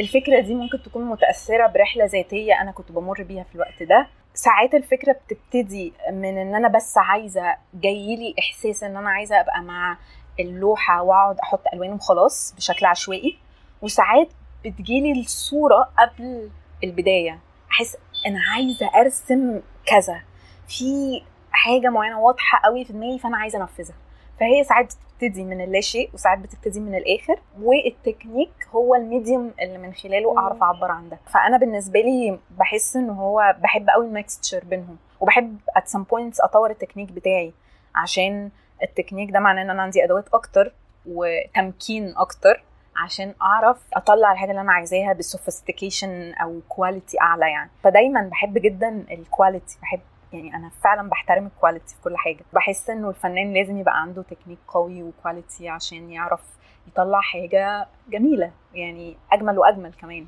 [0.00, 4.06] الفكرة دي ممكن تكون متأثرة برحلة ذاتية أنا كنت بمر بيها في الوقت ده.
[4.36, 9.98] ساعات الفكرة بتبتدي من إن أنا بس عايزة جايلي إحساس إن أنا عايزة أبقى مع
[10.40, 13.38] اللوحة وأقعد أحط ألوان وخلاص بشكل عشوائي.
[13.82, 14.28] وساعات
[14.64, 16.50] بتجيلي الصورة قبل
[16.84, 17.38] البداية.
[17.70, 20.22] أحس أنا عايزة أرسم كذا.
[20.68, 21.22] في
[21.52, 23.96] حاجة معينة واضحة قوي في دماغي فأنا عايزة أنفذها.
[24.40, 29.92] فهي ساعات بتبتدي من اللاشيء وساعات بتبتدي من الآخر والتكنيك هو ال medium اللي من
[29.94, 31.18] خلاله أعرف أعبر عن ده.
[31.26, 36.40] فأنا بالنسبة لي بحس إن هو بحب قوي ال mixture بينهم وبحب at some points
[36.40, 37.52] أطور التكنيك بتاعي
[37.94, 38.50] عشان
[38.82, 40.72] التكنيك ده معناه إن أنا عندي أدوات أكتر
[41.06, 42.62] وتمكين أكتر
[42.96, 47.70] عشان أعرف أطلع الحاجة اللي أنا عايزاها ب sophistication أو quality أعلى يعني.
[47.82, 50.00] فدايما بحب جدا ال quality بحب
[50.36, 52.44] يعني أنا فعلا بحترم ال quality في كل حاجة.
[52.52, 56.40] بحس إنه الفنان لازم يبقى عنده تكنيك قوي و quality عشان يعرف
[56.88, 60.26] يطلع حاجة جميلة يعني أجمل وأجمل كمان.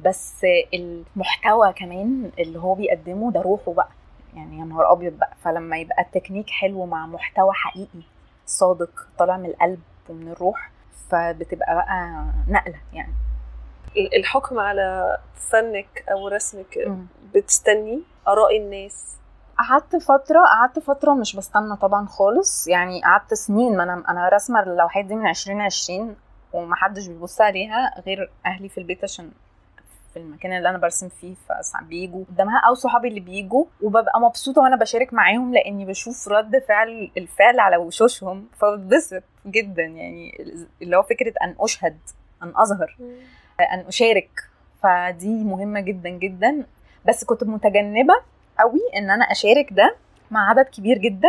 [0.00, 3.88] بس المحتوى كمان اللي هو بيقدمه ده روحه بقى.
[4.34, 5.32] يعني يا نهار أبيض بقى.
[5.42, 8.02] فلما يبقى التكنيك حلو مع محتوى حقيقي
[8.46, 10.70] صادق طالع من القلب ومن الروح
[11.10, 13.12] فبتبقى بقى نقلة يعني.
[14.16, 16.78] الحكم على فنك أو رسمك.
[17.34, 19.16] بتستني آراء الناس
[19.60, 22.68] قعدت فترة قعدت فترة مش بستنى طبعا خالص.
[22.68, 26.16] يعني قعدت سنين ما أنا أنا راسمة اللوحات دي من 2020
[26.52, 29.30] ومحدش بيبص عليها غير أهلي في البيت عشان
[30.12, 34.62] في المكان اللي أنا برسم فيه فساعات بيجوا قدامها أو صحابي اللي بيجوا وببقى مبسوطة
[34.62, 39.82] وأنا بشارك معاهم لأني بشوف رد فعل الفعل على وشوشهم فبتبسط جدا.
[39.82, 40.44] يعني
[40.82, 41.98] اللي هو فكرة أن أشهد
[42.42, 42.96] أن أظهر
[43.72, 44.30] أن أشارك.
[44.82, 46.66] فدي مهمة جدا جدا.
[47.08, 48.14] بس كنت متجنبة
[48.60, 49.96] قوي إن أنا أشارك ده
[50.30, 51.28] مع عدد كبير جدا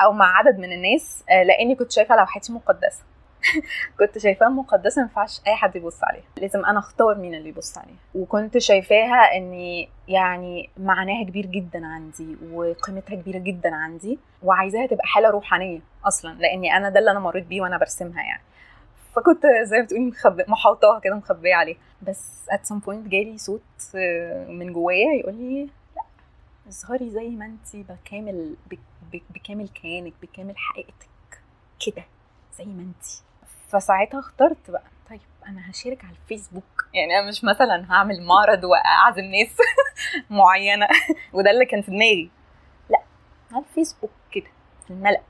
[0.00, 3.02] أو مع عدد من الناس آه، لأني كنت شايفة لوحاتي مقدسة.
[3.98, 6.24] كنت شايفاها مقدسة ما ينفعش أي حد يبص عليها.
[6.36, 7.96] لازم أنا أختار مين اللي يبص عليها.
[8.14, 15.30] وكنت شايفاها إني يعني معناها كبير جدا عندي وقيمتها كبيرة جدا عندي وعايزاها تبقى حالة
[15.30, 18.42] روحانية أصلا لأني أنا ده اللي أنا مريت بيه وأنا برسمها يعني.
[19.16, 23.62] فكنت زي ما بتقولي مخبئ محوطاها كده مخبية عليه بس at some point جالي صوت
[23.96, 25.68] آه، من جوايا يقول لي
[26.68, 28.78] اظهري زي ما انت بكامل بك-
[29.12, 31.08] بك- بكامل كيانك بكامل حقيقتك.
[31.86, 32.04] كده
[32.58, 33.04] زي ما انت.
[33.68, 34.82] فساعتها اخترت بقى.
[35.10, 36.86] طيب أنا هشارك على الفيسبوك.
[36.94, 39.56] يعني أنا مش مثلا هعمل معرض وأعزم ناس
[40.30, 40.88] معينة.
[41.32, 42.30] وده اللي كان في دماغي.
[42.90, 42.98] لا
[43.52, 44.50] على الفيسبوك كده
[44.84, 45.20] في الملأ.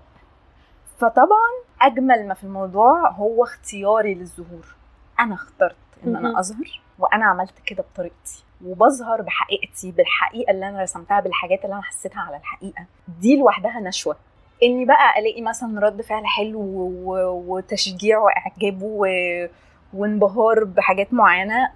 [0.98, 4.74] فطبعا أجمل ما في الموضوع هو اختياري للظهور.
[5.20, 5.76] أنا اخترت
[6.06, 6.16] إن.
[6.16, 6.80] أنا أظهر.
[6.98, 12.36] وأنا عملت كده بطريقتي وبظهر بحقيقتي بالحقيقة اللي أنا رسمتها بالحاجات اللي أنا حسيتها على
[12.36, 12.84] الحقيقة.
[13.20, 14.16] دي لوحدها نشوة.
[14.62, 16.60] إني بقى ألاقي مثلا رد فعل حلو
[17.48, 18.82] وتشجيع وإعجاب.
[19.94, 21.70] وانبهار بحاجات معينة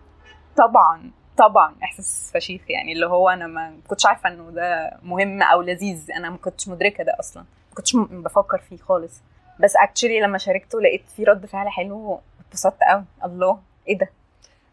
[0.56, 5.62] طبعا طبعا إحساس فشيخ يعني اللي هو أنا ما كنتش عارفة إنه ده مهم أو
[5.62, 6.10] لذيذ.
[6.16, 9.22] أنا ما كنتش مدركة ده أصلا ما كنتش بفكر فيه خالص.
[9.60, 13.58] بس اكشلي لما شاركته لقيت فيه رد فعل حلو اتبسطت قوي الله
[13.88, 14.08] إيه ده؟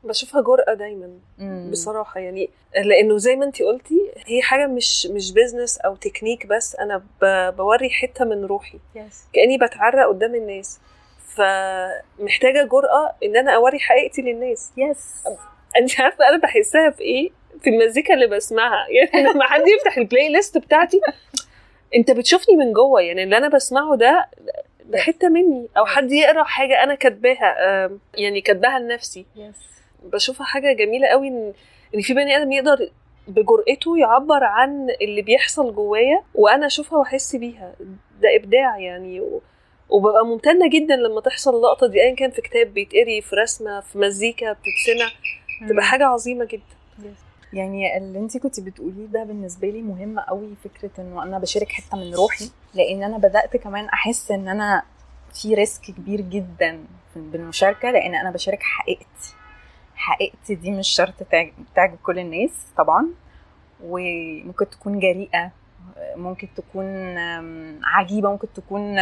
[0.06, 1.72] بشوفها جرأة دايما مم.
[1.72, 2.49] بصراحة يعني
[2.86, 7.03] لأنه زي ما انتي قلتي هي حاجة مش مش business أو تكنيك بس أنا
[7.58, 8.80] بوري حتة من روحي.
[8.95, 10.80] yes كأني بتعرى قدام الناس.
[11.36, 14.72] فمحتاجة جرأة إن أنا أوري حقيقتي للناس.
[14.78, 15.24] yes
[15.78, 17.30] انت عارفة أنا بحسها في إيه؟
[17.62, 18.88] في المزيكا اللي بسمعها.
[18.95, 21.01] يعني لما حد يفتح ال playlist بتاعتي
[21.95, 23.01] أنت بتشوفني من جوه.
[23.01, 24.30] يعني اللي أنا بسمعه ده
[24.86, 25.68] ده حتة مني.
[25.78, 29.26] أو حد يقرأ حاجة أنا كاتباها يعني كاتباها لنفسي.
[29.36, 29.74] يس
[30.14, 31.53] بشوفها حاجة جميلة قوي ان
[31.95, 32.89] إن في بني آدم يقدر
[33.28, 37.74] بجرأته يعبر عن اللي بيحصل جوايا وأنا أشوفها وأحس بيها.
[38.22, 39.22] ده إبداع يعني.
[39.22, 39.41] و...
[39.89, 43.97] وببقى ممتنة جدا لما تحصل اللقطة دي ايا كان في كتاب بيتقري في رسمة في
[43.97, 45.12] مزيكا بتتسمع
[45.70, 47.14] تبقى حاجة عظيمة جدا.
[47.53, 51.97] يعني اللي انت كنت بتقوليه ده بالنسبة لي مهم قوي فكرة إنه أنا بشارك حتة
[51.97, 54.84] من روحي لأن أنا بدأت كمان أحس إن أنا
[55.34, 56.80] في risk كبير جدا
[57.16, 59.36] بالمشاركه لأن أنا بشارك حقيقتي.
[59.96, 61.14] حقيقتي دي مش شرط
[61.76, 63.08] تعجب, كل الناس طبعا.
[63.84, 65.52] وممكن تكون جريئة
[66.16, 67.18] ممكن تكون
[67.84, 68.96] عجيبة ممكن تكون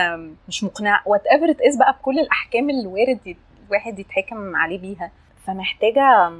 [0.47, 1.01] مش مقنعة.
[1.05, 3.35] whatever it بقى بكل الأحكام اللي وارد
[3.67, 5.11] الواحد يتحكم عليه بيها.
[5.47, 6.31] فمحتاجة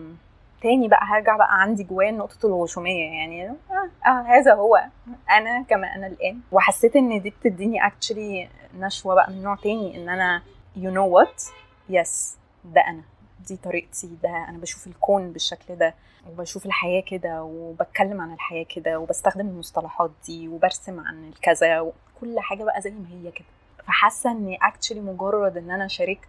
[0.62, 3.12] تاني بقى هرجع بقى عندي جوايا نقطة الغشومية.
[3.12, 3.56] يعني آه,
[4.10, 4.84] آه هذا هو.
[5.32, 6.40] أنا كما أنا الآن.
[6.52, 10.42] وحسيت إن دي بتديني actually نشوة بقى من نوع تاني إن أنا
[10.78, 11.42] you know what
[11.92, 13.02] yes ده أنا.
[13.48, 15.94] دي طريقتي ده أنا بشوف الكون بالشكل ده
[16.30, 22.64] وبشوف الحياة كده وبتكلم عن الحياة كده وبستخدم المصطلحات دي وبرسم عن الكذا وكل حاجة
[22.64, 23.46] بقى زي ما هي كده.
[23.86, 26.28] فحاسة إني actually مجرد إن أنا شاركت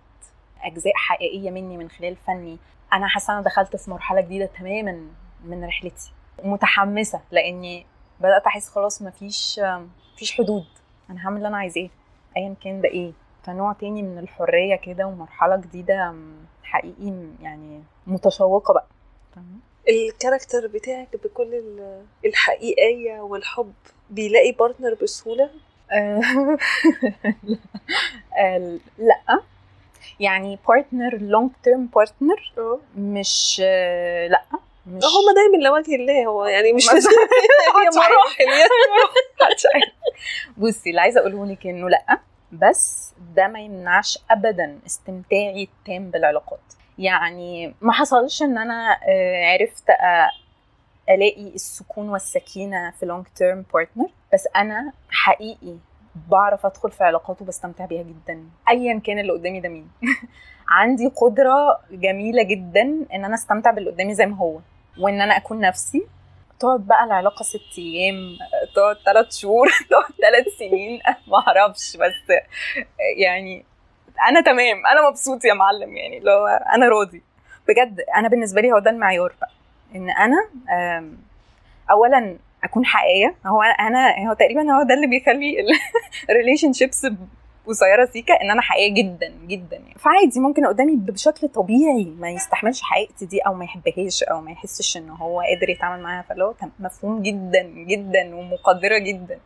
[0.62, 2.58] أجزاء حقيقية مني من خلال فني
[2.92, 5.06] أنا حاسة أنا دخلت في مرحلة جديدة تماما
[5.44, 6.12] من رحلتي.
[6.44, 7.86] متحمسة لأني
[8.20, 9.60] بدأت أحس خلاص مفيش
[10.14, 10.64] مفيش حدود.
[11.10, 11.88] أنا هعمل اللي أنا عايزاه
[12.36, 13.12] ايا كان ده إيه.
[13.42, 16.14] فنوع تاني من الحرية كده ومرحلة جديدة
[16.75, 17.12] حقيقي
[17.43, 18.87] يعني متشوقة بقى؟
[19.88, 23.72] ال character بتاعك بكل ال- الحقيقية والحب
[24.11, 25.51] بيلاقي partner بسهولة؟
[25.93, 26.20] آه،
[28.39, 29.41] آه، لا.
[30.20, 32.53] يعني partner long term partner
[32.99, 34.43] مش آه، لا.
[34.87, 36.95] مش هما دايما لوجه الله هو يعني مش هي.
[37.97, 39.93] مراحل يعني.
[40.59, 42.18] بصي اللي عايزة اقوله لك إنه لا.
[42.62, 46.61] بس ده ما يمنعش ابدا استمتاعي التام بالعلاقات.
[46.98, 50.30] يعني ما حصلش إن أنا آه، عرفت آه،
[51.14, 55.76] ألاقي السكون والسكينة في long term partner بس أنا حقيقي
[56.30, 59.88] بعرف أدخل في علاقات وبستمتع بيها جدا ايا كان اللي قدامي ده مين.
[60.68, 62.82] عندي قدرة جميلة جدا
[63.14, 64.59] إن أنا أستمتع باللي قدامي زي ما هو
[64.98, 66.07] وإن أنا أكون نفسي
[66.61, 68.38] تقعد بقى العلاقة ست أيام
[68.74, 71.00] تقعد ثلاث شهور تقعد ثلاث سنين.
[71.28, 72.36] ما أعرفش بس
[73.16, 73.64] يعني
[74.28, 77.22] أنا تمام أنا مبسوط يا معلم يعني لو أنا راضي.
[77.68, 79.50] بجد أنا بالنسبة لي هو ده المعيار بقى.
[79.94, 80.48] إن أنا
[81.90, 83.34] اولا أكون حقيقية.
[83.46, 85.57] هو أنا هو تقريبا هو ده اللي بيخلي
[86.30, 87.07] ال relationships
[87.66, 89.94] قصيره سيكا إن أنا حقيقية جدا جدا يعني.
[89.98, 94.96] فعادي ممكن قدامي بشكل طبيعي ما يستحملش حقيقتي دي أو ما يحبهاش أو ما يحسش
[94.96, 96.22] إن هو قادر يتعامل معاها.
[96.22, 99.38] فاللي هو مفهوم جدا جدا ومقدرة جدا.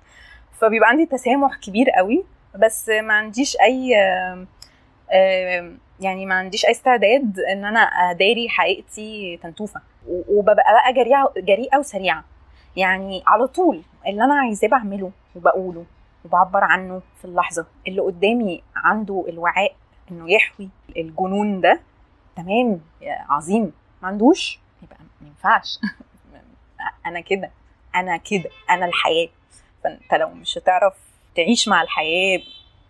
[0.60, 3.88] فبيبقى عندي تسامح كبير قوي بس ما عنديش أي
[6.00, 9.80] يعني ما عنديش أي استعداد إن أنا أداري حقيقتي تنتوفة.
[10.08, 12.24] وببقى بقى جريئه جريئة وسريعة.
[12.76, 15.84] يعني على طول اللي أنا عايزاه بعمله وبقوله.
[16.24, 17.66] وبعبر عنه في اللحظة.
[17.88, 19.76] اللي قدامي عنده الوعاء
[20.10, 21.80] إنه يحوي الجنون ده
[22.36, 22.80] تمام
[23.28, 23.72] عظيم.
[24.02, 25.78] ما عندوش؟ يبقى ما ينفعش.
[27.06, 27.50] أنا كده
[27.94, 29.28] أنا كده أنا الحياة.
[29.84, 30.94] فأنت لو مش هتعرف
[31.36, 32.40] تعيش مع الحياة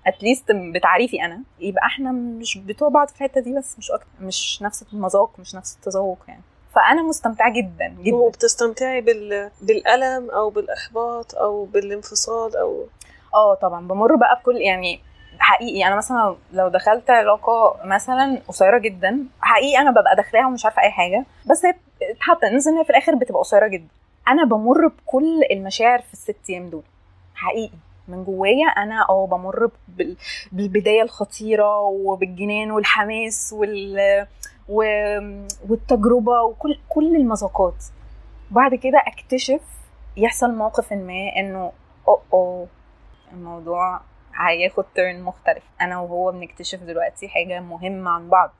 [0.06, 4.06] اتليست بتعريفي أنا يبقى إحنا مش بتوع بعض في الحتة دي بس مش أكتر.
[4.20, 6.42] مش نفس المذاق مش نفس التذوق يعني.
[6.74, 8.16] فأنا مستمتعة جدا جدا.
[8.16, 9.50] وبتستمتعي بال...
[9.62, 12.86] بالألم أو بالإحباط أو بالانفصال أو
[13.34, 15.00] آه طبعا بمر بقى بكل يعني
[15.38, 20.82] حقيقي أنا مثلا لو دخلت علاقة مثلا قصيرة جدا حقيقي أنا ببقى داخلاها ومش عارفة
[20.82, 21.74] أي حاجة بس هي
[22.10, 23.88] اتحط ان هي في الآخر بتبقى قصيرة جدا
[24.28, 26.82] أنا بمر بكل المشاعر في الست أيام دول
[27.34, 27.72] حقيقي
[28.08, 30.16] من جوايا أنا آه بمر بال-
[30.52, 34.26] بالبداية الخطيرة وبالجنان والحماس وال.
[35.68, 37.84] والتجربة وكل كل المذاقات
[38.50, 39.60] بعد كده أكتشف
[40.16, 41.72] يحصل موقف ما إنه
[42.32, 42.66] أو
[43.32, 44.00] الموضوع
[44.36, 45.62] هياخد ترن مختلف.
[45.80, 48.50] أنا وهو بنكتشف دلوقتي حاجة مهمة عن بعض.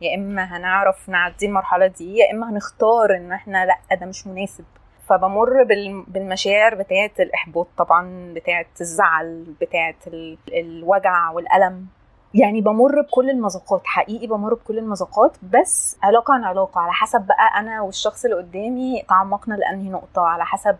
[0.00, 4.64] يا إما هنعرف نعدي المرحلة دي يا إما هنختار إن إحنا لأ ده مش مناسب.
[5.08, 11.86] فبمر بال- بالمشاعر بتاعة الإحباط طبعا بتاعة الزعل بتاعة ال- الوجع والألم.
[12.34, 16.80] يعني بمر بكل المذاقات حقيقي بمر بكل المذاقات بس علاقة عن علاقة.
[16.80, 20.22] على حسب بقى أنا والشخص اللي قدامي تعمقنا لأنهي نقطة.
[20.22, 20.76] على حسب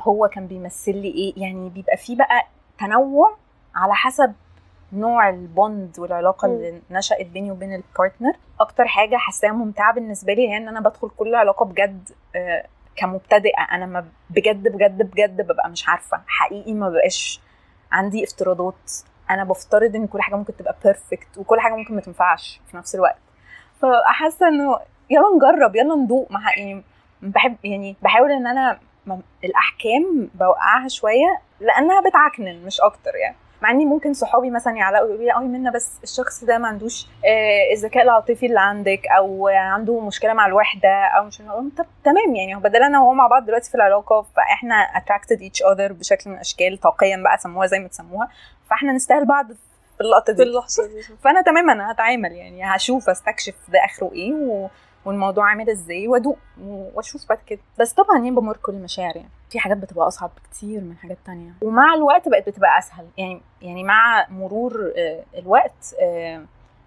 [0.00, 1.32] هو كان بيمثل لي إيه.
[1.36, 2.46] يعني بيبقى فيه بقى
[2.78, 3.36] تنوع
[3.74, 4.32] على حسب
[4.92, 6.54] نوع ال bond والعلاقة مم.
[6.54, 10.80] اللي نشأت بيني وبين ال partner أكتر حاجة حاساها ممتعة بالنسبة لي هي إن أنا
[10.80, 12.66] بدخل كل علاقة بجد آه،
[12.96, 13.62] كمبتدئة.
[13.72, 16.20] أنا ما بجد بجد بجد ببقى مش عارفة.
[16.26, 17.40] حقيقي ما بقاش
[17.92, 18.92] عندي افتراضات.
[19.30, 22.94] أنا بفترض إن كل حاجة ممكن تبقى perfect وكل حاجة ممكن ما تنفعش في نفس
[22.94, 23.18] الوقت.
[23.80, 24.78] فحاسه إنه
[25.10, 26.30] يلا نجرب يلا ندوق.
[26.30, 26.82] مع يعني
[27.22, 28.78] بحب يعني بحاول إن أنا
[29.44, 31.40] الأحكام بوقعها شوية.
[31.62, 33.36] لأنها بتعكنن مش أكتر يعني.
[33.62, 37.06] مع إني ممكن صحابي مثلا يعلقوا يقولوا لي آه منا بس الشخص ده ما عندوش
[37.24, 41.70] آه، الذكاء العاطفي اللي عندك أو عنده مشكلة مع الوحدة أو مش عارفة.
[41.78, 45.66] طب تمام يعني هو بدل أنا وهو مع بعض دلوقتي في العلاقة فإحنا attracted each
[45.72, 48.28] other بشكل من الأشكال طاقيا بقى سموها زي ما تسموها
[48.70, 49.46] فإحنا نستاهل بعض
[49.96, 54.12] في اللقطة في دي اللحظة دي فأنا تمام أنا هتعامل يعني هشوف أستكشف ده آخره
[54.12, 54.68] إيه و...
[55.04, 57.60] والموضوع عامل إزاي وأدوق وأشوف بعد كده.
[57.80, 59.28] بس طبعا يعني بمر كل المشاعر يعني.
[59.50, 61.52] في حاجات بتبقى أصعب بكتير من حاجات تانية.
[61.62, 63.06] ومع الوقت بقت بتبقى أسهل.
[63.18, 66.44] يعني يعني مع مرور آه، الوقت آه،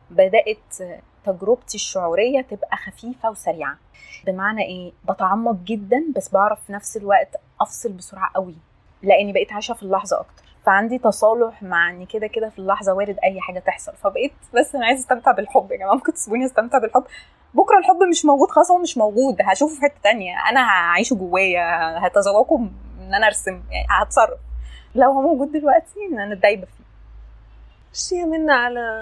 [0.09, 3.78] بدأت آه، تجربتي الشعورية تبقى خفيفة وسريعة.
[4.26, 8.55] بمعنى إيه؟ بتعمق جدا بس بعرف في نفس الوقت أفصل بسرعة قوي.
[9.03, 10.44] لأني بقيت عايشة في اللحظة أكتر.
[10.66, 13.93] فعندي تصالح مع إن كده كده في اللحظة وارد أي حاجة تحصل.
[13.93, 15.93] فبقيت بس أنا عايزة أستمتع بالحب يا جماعة.
[15.93, 17.03] ممكن تسيبوني أستمتع بالحب؟
[17.53, 19.38] بكرة الحب مش موجود خلاص هو مش موجود.
[19.41, 20.36] هشوفه في حتة تانية.
[20.49, 21.61] أنا هعيشه جوايا.
[22.07, 22.55] هتذوقه
[22.99, 23.63] إن أنا أرسم.
[23.72, 24.39] يعني هتصرف.
[24.95, 26.84] لو هو موجود دلوقتي إن أنا دايبة فيه.
[27.88, 29.01] ميرسي يا منى على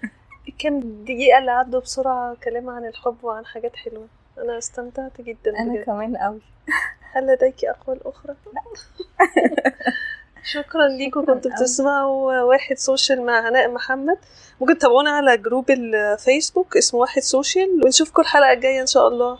[0.58, 4.06] كام دقيقة اللي عدوا بسرعة كلام عن الحب وعن حاجات حلوة.
[4.38, 5.84] أنا استمتعت جدا بجد.
[5.84, 6.40] كمان قوي
[7.12, 8.60] هل لديك أقوال أخرى؟ لا.
[10.44, 11.24] شكرا ليكم.
[11.26, 11.50] كنتوا.
[11.50, 14.16] بتسمعوا واحد سوشيال مع هناء محمد.
[14.60, 19.38] ممكن تتابعونا على جروب الفيسبوك اسمه واحد سوشيال ونشوفكم الحلقة الجاية إن شاء الله.